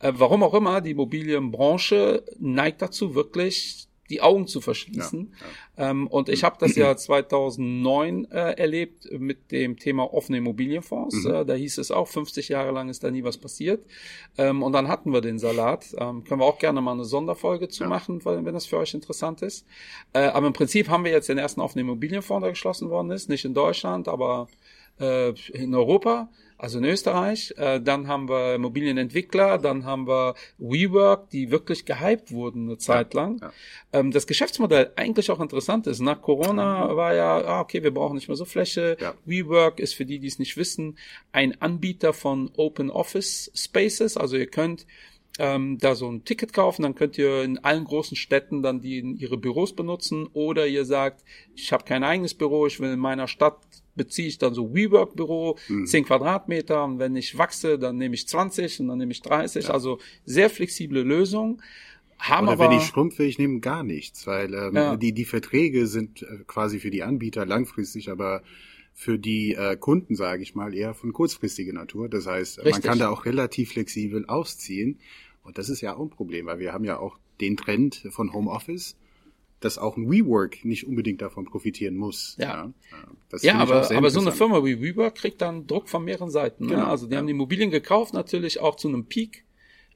Äh, 0.01 0.13
warum 0.17 0.43
auch 0.43 0.55
immer, 0.55 0.81
die 0.81 0.91
Immobilienbranche 0.91 2.25
neigt 2.39 2.83
dazu, 2.83 3.15
wirklich 3.15 3.87
die 4.11 4.21
Augen 4.21 4.47
zu 4.47 4.61
verschließen. 4.61 5.33
Ja, 5.77 5.85
ja. 5.85 5.91
Ähm, 5.91 6.07
und 6.07 6.29
ich 6.29 6.45
habe 6.45 6.57
das 6.59 6.77
ja 6.77 6.97
2009 6.97 8.31
äh, 8.31 8.53
erlebt 8.53 9.09
mit 9.11 9.51
dem 9.53 9.79
Thema 9.79 10.13
offene 10.13 10.39
Immobilienfonds. 10.39 11.25
Mhm. 11.25 11.35
Äh, 11.35 11.45
da 11.45 11.55
hieß 11.55 11.79
es 11.79 11.91
auch, 11.91 12.09
50 12.09 12.49
Jahre 12.49 12.73
lang 12.73 12.89
ist 12.89 13.05
da 13.05 13.11
nie 13.11 13.25
was 13.25 13.39
passiert. 13.39 13.87
Ähm, 14.37 14.63
und 14.63 14.73
dann 14.73 14.89
hatten 14.89 15.13
wir 15.13 15.21
den 15.21 15.39
Salat. 15.39 15.87
Ähm, 15.99 16.25
können 16.25 16.41
wir 16.41 16.47
auch 16.47 16.59
gerne 16.59 16.81
mal 16.81 16.93
eine 16.93 17.05
Sonderfolge 17.05 17.69
zu 17.69 17.85
ja. 17.85 17.89
machen, 17.89 18.25
weil, 18.25 18.45
wenn 18.45 18.55
das 18.55 18.67
für 18.67 18.79
euch 18.79 18.93
interessant 18.93 19.43
ist. 19.43 19.67
Äh, 20.13 20.27
aber 20.27 20.49
im 20.49 20.53
Prinzip 20.53 20.89
haben 20.89 21.05
wir 21.05 21.13
jetzt 21.13 21.29
den 21.29 21.39
ersten 21.39 21.61
offenen 21.61 21.87
Immobilienfonds, 21.87 22.43
der 22.43 22.51
geschlossen 22.51 22.91
worden 22.91 23.11
ist. 23.13 23.29
Nicht 23.29 23.45
in 23.45 23.55
Deutschland, 23.55 24.09
aber 24.09 24.49
äh, 25.01 25.31
in 25.53 25.75
Europa 25.75 26.29
also 26.63 26.79
in 26.79 26.85
Österreich. 26.85 27.53
Äh, 27.57 27.81
dann 27.81 28.07
haben 28.07 28.29
wir 28.29 28.55
Immobilienentwickler, 28.55 29.59
dann 29.59 29.85
haben 29.85 30.07
wir 30.07 30.35
WeWork, 30.59 31.29
die 31.31 31.51
wirklich 31.51 31.85
gehypt 31.85 32.31
wurden 32.31 32.69
eine 32.69 32.79
Zeit 32.79 33.15
lang. 33.15 33.39
Ja, 33.41 33.49
ja. 33.49 33.53
Ähm, 33.99 34.13
das 34.13 34.29
Geschäftsmodell 34.29 34.93
eigentlich 34.95 35.33
auch 35.33 35.41
interessant 35.41 35.89
ist. 35.89 35.99
Nach 35.99 36.23
Corona 36.23 36.95
war 36.95 37.15
ja, 37.15 37.45
ah, 37.45 37.61
okay, 37.61 37.83
wir 37.83 37.93
brauchen 37.93 38.15
nicht 38.15 38.29
mehr 38.29 38.37
so 38.37 38.45
Fläche. 38.45 38.97
Ja. 39.01 39.15
WeWork 39.25 39.81
ist 39.81 39.95
für 39.95 40.07
die, 40.07 40.21
die 40.21 40.29
es 40.29 40.39
nicht 40.39 40.57
wissen, 40.57 40.99
ein 41.33 41.61
Anbieter 41.61 42.13
von 42.13 42.49
Open 42.57 42.91
Office 42.91 43.51
Spaces. 43.57 44.17
Also 44.17 44.37
ihr 44.37 44.47
könnt 44.47 44.87
ähm, 45.41 45.79
da 45.79 45.97
so 45.97 46.09
ein 46.09 46.25
Ticket 46.25 46.53
kaufen, 46.53 46.83
dann 46.83 46.95
könnt 46.95 47.19
ihr 47.19 47.43
in 47.43 47.59
allen 47.59 47.85
großen 47.85 48.17
Städten 48.17 48.63
dann 48.63 48.81
die 48.81 48.99
in 48.99 49.17
ihre 49.17 49.37
Büros 49.37 49.75
benutzen 49.75 50.29
oder 50.33 50.69
ihr 50.69 50.85
sagt, 50.85 51.25
ich 51.57 51.73
habe 51.73 51.85
kein 51.85 52.05
eigenes 52.05 52.35
Büro, 52.35 52.69
ich 52.69 52.79
will 52.79 52.93
in 52.93 53.01
meiner 53.01 53.27
Stadt 53.27 53.59
beziehe 53.95 54.29
ich 54.29 54.39
dann 54.39 54.55
so 54.55 54.75
WeWork-Büro, 54.75 55.59
mhm. 55.69 55.87
10 55.87 56.05
Quadratmeter 56.05 56.85
und 56.85 56.99
wenn 56.99 57.17
ich 57.17 57.37
wachse, 57.39 57.79
dann 57.79 57.97
nehme 57.97 58.15
ich 58.15 58.27
20 58.29 58.81
und 58.81 58.89
dann 58.89 58.99
nehme 58.99 59.13
ich 59.13 59.23
30. 59.23 59.67
Ja. 59.67 59.71
Also 59.71 59.99
sehr 60.25 60.51
flexible 60.51 61.03
Lösung. 61.03 61.61
Haben 62.19 62.47
Oder 62.47 62.53
aber, 62.53 62.71
wenn 62.71 62.79
ich 62.79 62.85
schrumpfe, 62.85 63.25
ich 63.25 63.39
nehme 63.39 63.61
gar 63.61 63.83
nichts, 63.83 64.27
weil 64.27 64.55
ähm, 64.55 64.77
ja. 64.77 64.97
die, 64.97 65.13
die 65.13 65.25
Verträge 65.25 65.87
sind 65.87 66.23
äh, 66.23 66.45
quasi 66.47 66.79
für 66.79 66.91
die 66.91 67.03
Anbieter 67.03 67.45
langfristig, 67.45 68.11
aber 68.11 68.43
für 68.95 69.19
die 69.19 69.55
äh, 69.55 69.77
Kunden, 69.77 70.15
sage 70.15 70.43
ich 70.43 70.55
mal, 70.55 70.75
eher 70.75 70.95
von 70.95 71.13
kurzfristiger 71.13 71.73
Natur. 71.73 72.09
Das 72.09 72.27
heißt, 72.27 72.59
Richtig. 72.59 72.73
man 72.73 72.83
kann 72.83 72.99
da 72.99 73.09
auch 73.09 73.25
relativ 73.25 73.73
flexibel 73.73 74.25
ausziehen. 74.27 74.99
Und 75.43 75.59
das 75.59 75.69
ist 75.69 75.81
ja 75.81 75.97
auch 75.97 76.03
ein 76.03 76.11
Problem, 76.11 76.47
weil 76.47 76.61
wir 76.61 76.73
haben 76.73 76.85
ja 76.85 76.99
auch 76.99 77.19
den 77.41 77.57
Trend 77.57 78.07
von 78.11 78.33
Homeoffice 78.33 78.97
dass 79.65 79.79
auch 79.79 79.97
ein 79.97 80.11
WeWork 80.11 80.65
nicht 80.65 80.87
unbedingt 80.87 81.23
davon 81.23 81.45
profitieren 81.45 81.97
muss. 81.97 82.37
Ja, 82.39 82.73
ja, 82.91 83.39
ja 83.41 83.55
aber, 83.59 83.91
aber 83.91 84.11
so 84.11 84.21
eine 84.21 84.33
Firma 84.33 84.65
wie 84.65 84.81
WeWork 84.81 85.15
kriegt 85.15 85.41
dann 85.41 85.67
Druck 85.67 85.89
von 85.89 86.05
mehreren 86.05 86.31
Seiten. 86.31 86.65
Ne? 86.67 86.75
Genau, 86.75 86.87
Also 86.87 87.07
die 87.07 87.17
haben 87.17 87.27
die 87.27 87.33
Immobilien 87.33 87.71
gekauft, 87.71 88.15
natürlich 88.15 88.61
auch 88.61 88.77
zu 88.77 88.89
einem 88.89 89.05
Peak 89.07 89.45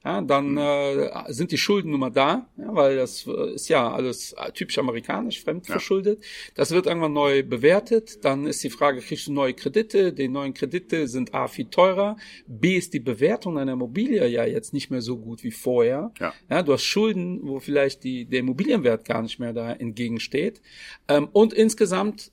ja, 0.07 0.21
dann 0.21 0.51
mhm. 0.51 0.57
äh, 0.57 1.33
sind 1.33 1.51
die 1.51 1.57
Schulden 1.57 1.91
nun 1.91 1.99
mal 1.99 2.09
da, 2.09 2.47
ja, 2.57 2.73
weil 2.73 2.95
das 2.95 3.27
äh, 3.27 3.55
ist 3.55 3.67
ja 3.67 3.91
alles 3.91 4.33
typisch 4.53 4.77
amerikanisch, 4.77 5.41
fremdverschuldet. 5.41 6.23
Ja. 6.23 6.51
Das 6.55 6.71
wird 6.71 6.85
irgendwann 6.85 7.11
neu 7.11 7.43
bewertet. 7.43 8.23
Dann 8.23 8.47
ist 8.47 8.63
die 8.63 8.69
Frage, 8.69 9.01
kriegst 9.01 9.27
du 9.27 9.33
neue 9.33 9.53
Kredite? 9.53 10.13
Die 10.13 10.29
neuen 10.29 10.53
Kredite 10.53 11.09
sind 11.09 11.33
A 11.33 11.49
viel 11.49 11.65
teurer. 11.65 12.15
B 12.47 12.77
ist 12.77 12.93
die 12.93 13.01
Bewertung 13.01 13.57
einer 13.57 13.73
Immobilie 13.73 14.25
ja 14.27 14.45
jetzt 14.45 14.73
nicht 14.73 14.89
mehr 14.89 15.01
so 15.01 15.17
gut 15.17 15.43
wie 15.43 15.51
vorher. 15.51 16.13
Ja. 16.21 16.33
Ja, 16.49 16.63
du 16.63 16.71
hast 16.71 16.83
Schulden, 16.83 17.41
wo 17.43 17.59
vielleicht 17.59 18.05
die, 18.05 18.23
der 18.23 18.39
Immobilienwert 18.39 19.03
gar 19.03 19.21
nicht 19.21 19.39
mehr 19.39 19.51
da 19.51 19.73
entgegensteht. 19.73 20.61
Ähm, 21.09 21.27
und 21.33 21.51
insgesamt 21.51 22.31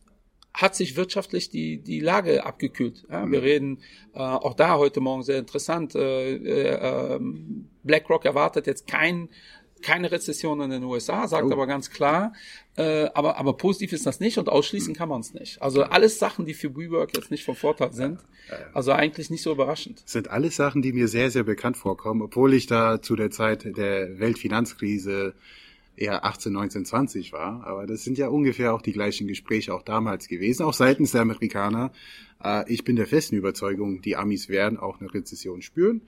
hat 0.55 0.77
sich 0.77 0.97
wirtschaftlich 0.97 1.51
die, 1.51 1.79
die 1.79 1.99
Lage 1.99 2.47
abgekühlt. 2.47 3.05
Ja, 3.11 3.29
wir 3.31 3.43
reden 3.43 3.81
äh, 4.15 4.21
auch 4.21 4.55
da 4.55 4.79
heute 4.79 5.01
Morgen 5.01 5.25
sehr 5.25 5.41
interessant. 5.41 5.97
Äh, 5.97 6.37
äh, 6.37 7.15
ähm, 7.17 7.69
BlackRock 7.83 8.25
erwartet 8.25 8.69
jetzt 8.69 8.87
kein, 8.87 9.29
keine 9.83 10.13
Rezession 10.13 10.61
in 10.61 10.71
den 10.71 10.85
USA, 10.85 11.27
sagt 11.27 11.49
oh. 11.49 11.53
aber 11.53 11.67
ganz 11.67 11.91
klar, 11.91 12.33
äh, 12.77 13.09
aber, 13.15 13.37
aber 13.37 13.57
positiv 13.57 13.93
ist 13.93 14.07
das 14.07 14.21
nicht 14.21 14.39
und 14.39 14.49
ausschließen 14.49 14.95
kann 14.95 15.09
man 15.09 15.21
es 15.21 15.35
nicht. 15.35 15.61
Also 15.61 15.83
alles 15.83 16.21
Sachen, 16.21 16.47
die 16.47 16.55
für 16.55 16.77
WeWork 16.77 17.17
jetzt 17.17 17.33
nicht 17.33 17.45
vom 17.45 17.57
Vorteil 17.57 17.93
sind. 17.93 18.21
Also 18.75 18.93
eigentlich 18.93 19.31
nicht 19.31 19.43
so 19.43 19.51
überraschend. 19.51 20.03
Das 20.05 20.13
sind 20.13 20.31
alles 20.31 20.55
Sachen, 20.55 20.83
die 20.83 20.93
mir 20.93 21.09
sehr, 21.09 21.31
sehr 21.31 21.45
bekannt 21.45 21.77
vorkommen, 21.77 22.23
obwohl 22.23 22.55
ich 22.55 22.67
da 22.67 23.03
zu 23.03 23.17
der 23.17 23.31
Zeit 23.31 23.65
der 23.77 24.21
Weltfinanzkrise 24.21 25.35
eher 25.97 26.25
18, 26.25 26.53
19, 26.53 26.85
20 26.85 27.33
war. 27.33 27.67
Aber 27.67 27.87
das 27.87 28.05
sind 28.05 28.19
ja 28.19 28.29
ungefähr 28.29 28.75
auch 28.75 28.83
die 28.83 28.93
gleichen 28.93 29.27
Gespräche 29.27 29.75
auch 29.75 29.83
damals 29.83 30.29
gewesen, 30.29 30.65
auch 30.65 30.75
seitens 30.75 31.13
der 31.13 31.23
Amerikaner. 31.23 31.93
Äh, 32.43 32.71
ich 32.73 32.85
bin 32.85 32.97
der 32.97 33.07
festen 33.07 33.37
Überzeugung, 33.37 34.03
die 34.03 34.17
Amis 34.17 34.49
werden 34.49 34.79
auch 34.79 35.01
eine 35.01 35.13
Rezession 35.13 35.63
spüren. 35.63 36.03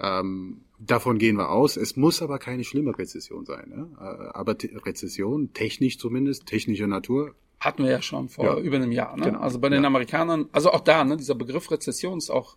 Ähm, 0.00 0.62
davon 0.78 1.18
gehen 1.18 1.36
wir 1.36 1.50
aus. 1.50 1.76
Es 1.76 1.96
muss 1.96 2.22
aber 2.22 2.38
keine 2.38 2.64
schlimme 2.64 2.96
Rezession 2.98 3.44
sein. 3.44 3.68
Ne? 3.68 3.88
Äh, 3.98 4.30
aber 4.36 4.56
Rezession, 4.84 5.52
technisch 5.52 5.98
zumindest, 5.98 6.46
technischer 6.46 6.86
Natur. 6.86 7.34
Hatten 7.60 7.84
wir 7.84 7.90
ja 7.90 8.02
schon 8.02 8.28
vor 8.28 8.44
ja. 8.44 8.58
über 8.58 8.76
einem 8.76 8.92
Jahr. 8.92 9.16
Ne? 9.16 9.26
Genau. 9.26 9.40
Also 9.40 9.58
bei 9.58 9.68
den 9.68 9.82
ja. 9.82 9.86
Amerikanern, 9.86 10.48
also 10.52 10.70
auch 10.70 10.80
da, 10.80 11.04
ne, 11.04 11.16
dieser 11.16 11.34
Begriff 11.34 11.70
Rezession 11.70 12.18
ist 12.18 12.30
auch 12.30 12.56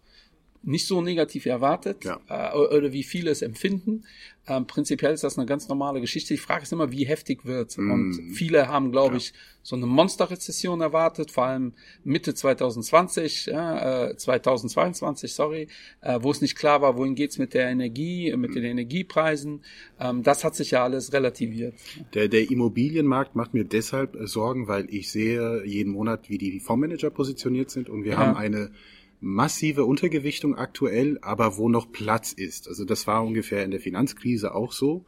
nicht 0.67 0.85
so 0.85 1.01
negativ 1.01 1.45
erwartet 1.45 2.03
ja. 2.03 2.19
äh, 2.27 2.57
oder 2.57 2.91
wie 2.91 3.03
viele 3.03 3.31
es 3.31 3.41
empfinden. 3.41 4.03
Ähm, 4.49 4.67
prinzipiell 4.67 5.13
ist 5.13 5.23
das 5.23 5.37
eine 5.37 5.45
ganz 5.45 5.69
normale 5.69 6.01
Geschichte. 6.01 6.33
Die 6.33 6.39
Frage 6.39 6.63
ist 6.63 6.73
immer, 6.73 6.91
wie 6.91 7.05
heftig 7.05 7.45
wird. 7.45 7.77
Mm. 7.77 7.91
Und 7.91 8.33
viele 8.33 8.67
haben, 8.67 8.91
glaube 8.91 9.13
ja. 9.13 9.17
ich, 9.17 9.33
so 9.63 9.77
eine 9.77 9.85
Monsterrezession 9.85 10.81
erwartet, 10.81 11.31
vor 11.31 11.45
allem 11.45 11.73
Mitte 12.03 12.33
2020, 12.33 13.45
ja, 13.47 14.09
äh, 14.09 14.17
2022, 14.17 15.33
sorry, 15.33 15.67
äh, 16.01 16.19
wo 16.21 16.31
es 16.31 16.41
nicht 16.41 16.57
klar 16.57 16.81
war, 16.81 16.97
wohin 16.97 17.15
geht's 17.15 17.37
mit 17.37 17.53
der 17.53 17.69
Energie, 17.69 18.35
mit 18.35 18.51
mm. 18.51 18.53
den 18.53 18.63
Energiepreisen. 18.65 19.61
Ähm, 20.01 20.23
das 20.23 20.43
hat 20.43 20.55
sich 20.55 20.71
ja 20.71 20.83
alles 20.83 21.13
relativiert. 21.13 21.75
Der, 22.13 22.27
der 22.27 22.49
Immobilienmarkt 22.51 23.37
macht 23.37 23.53
mir 23.53 23.63
deshalb 23.63 24.17
Sorgen, 24.23 24.67
weil 24.67 24.93
ich 24.93 25.11
sehe 25.11 25.65
jeden 25.65 25.93
Monat, 25.93 26.29
wie 26.29 26.37
die 26.37 26.59
Fondsmanager 26.59 27.09
positioniert 27.09 27.69
sind 27.69 27.89
und 27.89 28.03
wir 28.03 28.13
ja. 28.13 28.17
haben 28.17 28.35
eine 28.35 28.71
massive 29.19 29.85
Untergewichtung 29.85 30.55
aktuell, 30.55 31.17
aber 31.21 31.57
wo 31.57 31.69
noch 31.69 31.91
Platz 31.91 32.33
ist. 32.33 32.67
Also 32.67 32.85
das 32.85 33.07
war 33.07 33.23
ungefähr 33.23 33.63
in 33.63 33.71
der 33.71 33.79
Finanzkrise 33.79 34.53
auch 34.53 34.71
so. 34.71 35.05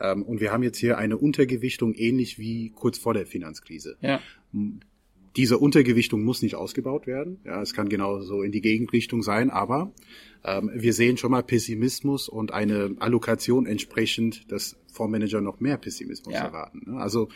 Ähm, 0.00 0.22
und 0.22 0.40
wir 0.40 0.52
haben 0.52 0.62
jetzt 0.62 0.78
hier 0.78 0.98
eine 0.98 1.16
Untergewichtung 1.16 1.94
ähnlich 1.94 2.38
wie 2.38 2.70
kurz 2.70 2.98
vor 2.98 3.14
der 3.14 3.26
Finanzkrise. 3.26 3.96
Ja. 4.00 4.20
Diese 5.36 5.58
Untergewichtung 5.58 6.22
muss 6.22 6.42
nicht 6.42 6.54
ausgebaut 6.54 7.06
werden. 7.06 7.40
Ja, 7.44 7.60
es 7.60 7.74
kann 7.74 7.88
genauso 7.88 8.42
in 8.42 8.52
die 8.52 8.60
Gegenrichtung 8.60 9.22
sein, 9.22 9.50
aber 9.50 9.92
ähm, 10.44 10.70
wir 10.74 10.92
sehen 10.92 11.16
schon 11.16 11.30
mal 11.32 11.42
Pessimismus 11.42 12.28
und 12.28 12.52
eine 12.52 12.94
Allokation 13.00 13.66
entsprechend, 13.66 14.50
dass 14.52 14.76
Fondsmanager 14.92 15.40
noch 15.40 15.60
mehr 15.60 15.76
Pessimismus 15.76 16.34
ja. 16.34 16.44
erwarten. 16.44 16.82
Ne? 16.86 17.00
Also 17.00 17.28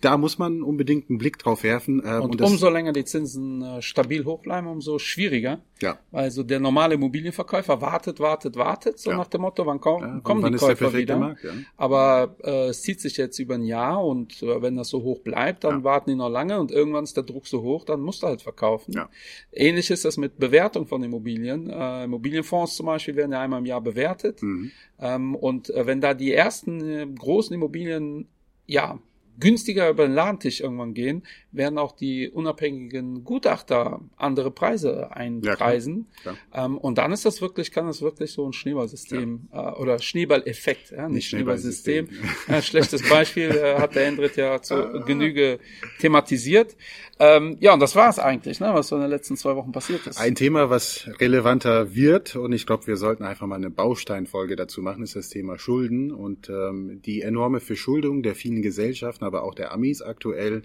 da 0.00 0.16
muss 0.16 0.38
man 0.38 0.62
unbedingt 0.62 1.10
einen 1.10 1.18
Blick 1.18 1.38
drauf 1.38 1.62
werfen. 1.62 2.02
Äh, 2.04 2.18
und, 2.18 2.32
und 2.32 2.42
umso 2.42 2.70
länger 2.70 2.92
die 2.92 3.04
Zinsen 3.04 3.62
äh, 3.62 3.82
stabil 3.82 4.24
hoch 4.24 4.40
bleiben, 4.40 4.66
umso 4.66 4.98
schwieriger. 4.98 5.60
Ja. 5.82 5.98
Also 6.12 6.42
der 6.42 6.60
normale 6.60 6.94
Immobilienverkäufer 6.94 7.80
wartet, 7.80 8.20
wartet, 8.20 8.56
wartet, 8.56 8.98
so 8.98 9.10
ja. 9.10 9.16
nach 9.16 9.26
dem 9.26 9.42
Motto, 9.42 9.66
wann 9.66 9.80
kommen, 9.80 10.16
ja, 10.16 10.20
kommen 10.20 10.42
wann 10.42 10.52
die 10.52 10.58
Käufer 10.58 10.92
wieder. 10.94 11.18
Markt, 11.18 11.44
ja. 11.44 11.50
Aber 11.76 12.36
äh, 12.42 12.68
es 12.68 12.82
zieht 12.82 13.00
sich 13.00 13.16
jetzt 13.16 13.38
über 13.38 13.54
ein 13.54 13.62
Jahr 13.62 14.04
und 14.04 14.42
äh, 14.42 14.62
wenn 14.62 14.76
das 14.76 14.88
so 14.88 15.02
hoch 15.02 15.20
bleibt, 15.20 15.64
dann 15.64 15.84
warten 15.84 16.10
die 16.10 16.16
noch 16.16 16.30
lange 16.30 16.58
und 16.60 16.70
irgendwann 16.70 17.04
ist 17.04 17.16
der 17.16 17.24
Druck 17.24 17.46
so 17.46 17.62
hoch, 17.62 17.84
dann 17.84 18.00
musst 18.00 18.22
du 18.22 18.26
halt 18.26 18.42
verkaufen. 18.42 18.92
Ja. 18.92 19.08
Ähnlich 19.52 19.90
ist 19.90 20.04
das 20.04 20.16
mit 20.16 20.38
Bewertung 20.38 20.86
von 20.86 21.02
Immobilien. 21.02 21.68
Äh, 21.68 22.04
Immobilienfonds 22.04 22.76
zum 22.76 22.86
Beispiel 22.86 23.16
werden 23.16 23.32
ja 23.32 23.40
einmal 23.40 23.60
im 23.60 23.66
Jahr 23.66 23.80
bewertet. 23.80 24.42
Mhm. 24.42 24.70
Ähm, 24.98 25.34
und 25.34 25.70
äh, 25.70 25.86
wenn 25.86 26.00
da 26.00 26.14
die 26.14 26.32
ersten 26.32 26.80
äh, 26.88 27.06
großen 27.06 27.54
Immobilien 27.54 28.28
ja, 28.66 29.00
günstiger 29.40 29.88
über 29.90 30.06
den 30.06 30.14
Ladentisch 30.14 30.60
irgendwann 30.60 30.94
gehen, 30.94 31.22
werden 31.52 31.78
auch 31.78 31.92
die 31.92 32.28
unabhängigen 32.28 33.24
Gutachter 33.24 34.00
andere 34.16 34.50
Preise 34.50 35.10
einpreisen. 35.12 36.06
Ja. 36.24 36.66
Ähm, 36.66 36.78
und 36.78 36.98
dann 36.98 37.12
ist 37.12 37.24
das 37.24 37.40
wirklich, 37.40 37.72
kann 37.72 37.86
das 37.86 38.02
wirklich 38.02 38.32
so 38.32 38.46
ein 38.46 38.52
Schneeballsystem 38.52 39.48
ja. 39.52 39.70
äh, 39.70 39.80
oder 39.80 39.98
Schneeballeffekt, 39.98 40.90
ja, 40.92 41.08
nicht, 41.08 41.14
nicht 41.14 41.28
Schneeballsystem. 41.28 42.06
Schneeballsystem. 42.06 42.44
ja, 42.54 42.62
schlechtes 42.62 43.08
Beispiel 43.08 43.50
äh, 43.50 43.76
hat 43.78 43.94
der 43.94 44.06
Endrit 44.06 44.36
ja 44.36 44.62
zu 44.62 45.02
Genüge 45.04 45.58
thematisiert. 45.98 46.76
Ähm, 47.22 47.58
ja, 47.60 47.74
und 47.74 47.80
das 47.80 47.96
war 47.96 48.08
es 48.08 48.18
eigentlich, 48.18 48.60
ne, 48.60 48.70
was 48.72 48.88
so 48.88 48.96
in 48.96 49.02
den 49.02 49.10
letzten 49.10 49.36
zwei 49.36 49.54
Wochen 49.54 49.72
passiert 49.72 50.06
ist. 50.06 50.18
Ein 50.18 50.34
Thema, 50.34 50.70
was 50.70 51.06
relevanter 51.20 51.94
wird, 51.94 52.34
und 52.34 52.52
ich 52.52 52.66
glaube, 52.66 52.86
wir 52.86 52.96
sollten 52.96 53.24
einfach 53.24 53.46
mal 53.46 53.56
eine 53.56 53.68
Bausteinfolge 53.68 54.56
dazu 54.56 54.80
machen, 54.80 55.02
ist 55.02 55.16
das 55.16 55.28
Thema 55.28 55.58
Schulden 55.58 56.12
und 56.12 56.48
ähm, 56.48 57.02
die 57.04 57.20
enorme 57.20 57.60
Verschuldung 57.60 58.22
der 58.22 58.34
vielen 58.34 58.62
Gesellschaften, 58.62 59.24
aber 59.30 59.44
auch 59.44 59.54
der 59.54 59.72
Amis 59.72 60.02
aktuell. 60.02 60.62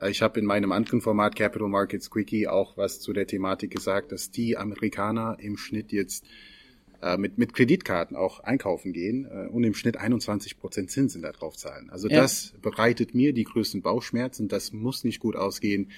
Äh, 0.00 0.10
ich 0.10 0.22
habe 0.22 0.38
in 0.38 0.46
meinem 0.46 0.72
anderen 0.72 1.00
Format 1.00 1.34
Capital 1.34 1.68
Markets 1.68 2.10
Quickie 2.10 2.46
auch 2.46 2.76
was 2.76 3.00
zu 3.00 3.12
der 3.12 3.26
Thematik 3.26 3.70
gesagt, 3.70 4.12
dass 4.12 4.30
die 4.30 4.56
Amerikaner 4.56 5.38
im 5.40 5.56
Schnitt 5.56 5.92
jetzt 5.92 6.26
äh, 7.02 7.16
mit, 7.16 7.38
mit 7.38 7.54
Kreditkarten 7.54 8.16
auch 8.16 8.40
einkaufen 8.40 8.92
gehen 8.92 9.26
äh, 9.26 9.48
und 9.48 9.64
im 9.64 9.74
Schnitt 9.74 9.96
21 9.96 10.58
Prozent 10.58 10.90
Zinsen 10.90 11.22
darauf 11.22 11.56
zahlen. 11.56 11.90
Also 11.90 12.08
ja. 12.08 12.20
das 12.20 12.54
bereitet 12.62 13.14
mir 13.14 13.32
die 13.32 13.44
größten 13.44 13.82
Bauchschmerzen. 13.82 14.48
Das 14.48 14.72
muss 14.72 15.04
nicht 15.04 15.20
gut 15.20 15.36
ausgehen. 15.36 15.90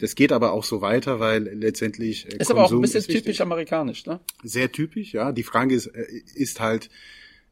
Das 0.00 0.14
geht 0.14 0.30
aber 0.30 0.52
auch 0.52 0.62
so 0.62 0.80
weiter, 0.80 1.18
weil 1.18 1.42
letztendlich 1.42 2.26
äh, 2.26 2.36
ist 2.36 2.48
Konsum 2.48 2.56
aber 2.56 2.66
auch 2.66 2.72
ein 2.72 2.80
bisschen 2.80 3.02
typisch 3.02 3.40
amerikanisch, 3.40 4.06
ne? 4.06 4.20
Sehr 4.44 4.70
typisch, 4.70 5.12
ja. 5.12 5.32
Die 5.32 5.42
Frage 5.42 5.74
ist, 5.74 5.86
äh, 5.86 6.06
ist 6.34 6.60
halt 6.60 6.88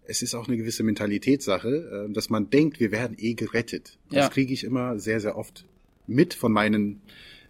es 0.08 0.22
ist 0.22 0.34
auch 0.34 0.48
eine 0.48 0.56
gewisse 0.56 0.82
Mentalitätssache, 0.82 2.06
äh, 2.08 2.12
dass 2.12 2.30
man 2.30 2.50
denkt, 2.50 2.80
wir 2.80 2.92
werden 2.92 3.16
eh 3.18 3.34
gerettet. 3.34 3.98
Das 4.10 4.16
Ja. 4.16 4.28
kriege 4.28 4.52
ich 4.52 4.64
immer 4.64 4.98
sehr, 4.98 5.20
sehr 5.20 5.36
oft 5.36 5.64
mit 6.06 6.34
von 6.34 6.52
meinen 6.52 7.00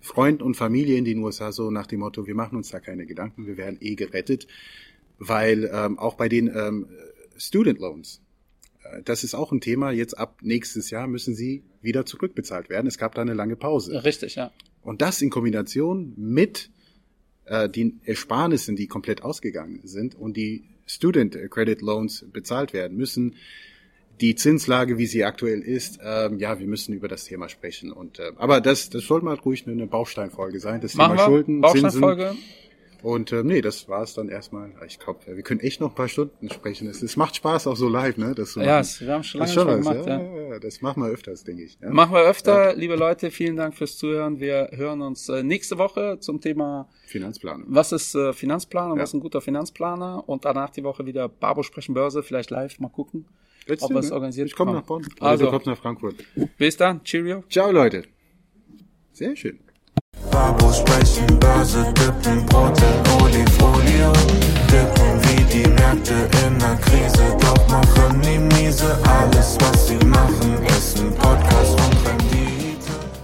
Freunden 0.00 0.42
und 0.42 0.56
Familie 0.56 0.96
in 0.96 1.04
den 1.04 1.18
USA 1.18 1.52
so 1.52 1.70
nach 1.70 1.86
dem 1.86 2.00
Motto, 2.00 2.26
wir 2.26 2.34
machen 2.34 2.56
uns 2.56 2.70
da 2.70 2.80
keine 2.80 3.06
Gedanken, 3.06 3.46
wir 3.46 3.56
werden 3.56 3.78
eh 3.80 3.94
gerettet, 3.96 4.46
weil 5.18 5.70
ähm, 5.72 5.98
auch 5.98 6.14
bei 6.14 6.28
den 6.28 6.48
ähm, 6.54 6.86
Student 7.36 7.80
Loans, 7.80 8.22
äh, 8.84 9.02
das 9.02 9.24
ist 9.24 9.34
auch 9.34 9.52
ein 9.52 9.60
Thema, 9.60 9.90
jetzt 9.90 10.16
ab 10.16 10.38
nächstes 10.42 10.90
Jahr 10.90 11.06
müssen 11.06 11.34
sie 11.34 11.64
wieder 11.82 12.06
zurückbezahlt 12.06 12.68
werden. 12.70 12.86
Es 12.86 12.98
gab 12.98 13.14
da 13.14 13.22
eine 13.22 13.34
lange 13.34 13.56
Pause. 13.56 14.04
Richtig, 14.04 14.36
ja. 14.36 14.52
Und 14.82 15.02
das 15.02 15.20
in 15.20 15.30
Kombination 15.30 16.12
mit 16.16 16.70
äh, 17.46 17.68
den 17.68 18.00
Ersparnissen, 18.04 18.76
die 18.76 18.86
komplett 18.86 19.22
ausgegangen 19.22 19.80
sind 19.84 20.14
und 20.14 20.36
die 20.36 20.64
Student 20.86 21.36
Credit 21.50 21.80
Loans 21.82 22.24
bezahlt 22.32 22.72
werden 22.72 22.96
müssen, 22.96 23.34
die 24.20 24.34
Zinslage, 24.34 24.96
wie 24.96 25.06
sie 25.06 25.24
aktuell 25.24 25.60
ist, 25.60 25.98
ähm, 26.02 26.38
ja, 26.38 26.58
wir 26.58 26.66
müssen 26.66 26.94
über 26.94 27.06
das 27.08 27.24
Thema 27.24 27.48
sprechen. 27.50 27.92
Und 27.92 28.18
äh, 28.18 28.32
aber 28.36 28.60
das, 28.62 28.88
das 28.88 29.04
soll 29.04 29.20
mal 29.20 29.34
ruhig 29.34 29.66
eine 29.66 29.86
Bausteinfolge 29.86 30.58
sein. 30.58 30.80
Das 30.80 30.94
Machen 30.94 31.16
Thema 31.16 31.20
wir. 31.20 31.24
Schulden, 31.32 31.62
Zinsen. 31.64 32.00
Bausteinfolge. 32.00 32.34
Und 33.02 33.30
äh, 33.30 33.42
nee, 33.44 33.60
das 33.60 33.88
war 33.90 34.02
es 34.02 34.14
dann 34.14 34.28
erstmal. 34.30 34.72
Ich 34.86 34.98
glaube, 34.98 35.20
wir 35.26 35.42
können 35.42 35.60
echt 35.60 35.80
noch 35.82 35.90
ein 35.90 35.94
paar 35.94 36.08
Stunden 36.08 36.48
sprechen. 36.50 36.88
Es, 36.88 37.02
es 37.02 37.16
macht 37.16 37.36
Spaß 37.36 37.66
auch 37.66 37.76
so 37.76 37.88
live, 37.88 38.16
ne? 38.16 38.34
Das 38.34 38.52
zu 38.52 38.60
Ja, 38.62 38.80
es- 38.80 39.00
wir 39.02 39.12
haben 39.12 39.22
schon 39.22 39.40
lange 39.40 39.52
schon 39.52 39.66
was, 39.68 39.76
gemacht, 39.78 40.06
ja, 40.06 40.18
ja. 40.18 40.18
Ja. 40.48 40.58
Das 40.58 40.80
machen 40.82 41.02
wir 41.02 41.10
öfters, 41.10 41.44
denke 41.44 41.62
ich. 41.64 41.78
Ja? 41.80 41.90
Machen 41.90 42.12
wir 42.14 42.22
öfter, 42.22 42.74
liebe 42.74 42.96
Leute. 42.96 43.30
Vielen 43.30 43.56
Dank 43.56 43.74
fürs 43.74 43.96
Zuhören. 43.98 44.40
Wir 44.40 44.70
hören 44.72 45.02
uns 45.02 45.28
äh, 45.28 45.42
nächste 45.42 45.78
Woche 45.78 46.18
zum 46.20 46.40
Thema, 46.40 46.88
Finanzplanung. 47.06 47.66
was 47.68 47.92
ist 47.92 48.14
äh, 48.14 48.32
Finanzplaner, 48.32 48.96
Ja. 48.96 49.02
was 49.02 49.10
ist 49.10 49.14
ein 49.14 49.20
guter 49.20 49.40
Finanzplaner 49.40 50.28
und 50.28 50.44
danach 50.44 50.70
die 50.70 50.84
Woche 50.84 51.04
wieder 51.06 51.28
Babo 51.28 51.62
sprechen 51.62 51.94
Börse, 51.94 52.22
vielleicht 52.22 52.50
live, 52.50 52.78
mal 52.80 52.88
gucken. 52.88 53.26
Let's 53.66 53.82
ob 53.82 53.90
wir 53.90 53.98
es 53.98 54.08
ne? 54.10 54.14
organisiert 54.14 54.46
Ich 54.48 54.54
komme 54.54 54.72
nach 54.72 54.82
Bonn. 54.84 55.04
Also. 55.20 55.46
du 55.46 55.50
kommst 55.50 55.66
nach 55.66 55.78
Frankfurt. 55.78 56.16
Bis 56.56 56.76
dann, 56.76 57.02
Cheerio. 57.02 57.42
Ciao, 57.50 57.70
Leute. 57.72 58.04
Sehr 59.12 59.34
schön. 59.34 59.58
Babo 60.36 60.70
sprechen 60.70 61.38
Börse, 61.40 61.82
dippen 61.94 62.44
Brot 62.44 62.78
in 62.82 63.22
Olifolie. 63.22 64.12
Dippen 64.70 65.16
wie 65.22 65.42
die 65.44 65.66
Märkte 65.66 66.28
in 66.44 66.58
der 66.58 66.76
Krise, 66.76 67.34
doch 67.40 67.66
machen 67.68 68.20
nie 68.20 68.38
miese. 68.38 68.98
Alles, 69.18 69.56
was 69.60 69.88
sie 69.88 70.04
machen, 70.04 70.62
ist 70.66 70.98
ein 70.98 71.14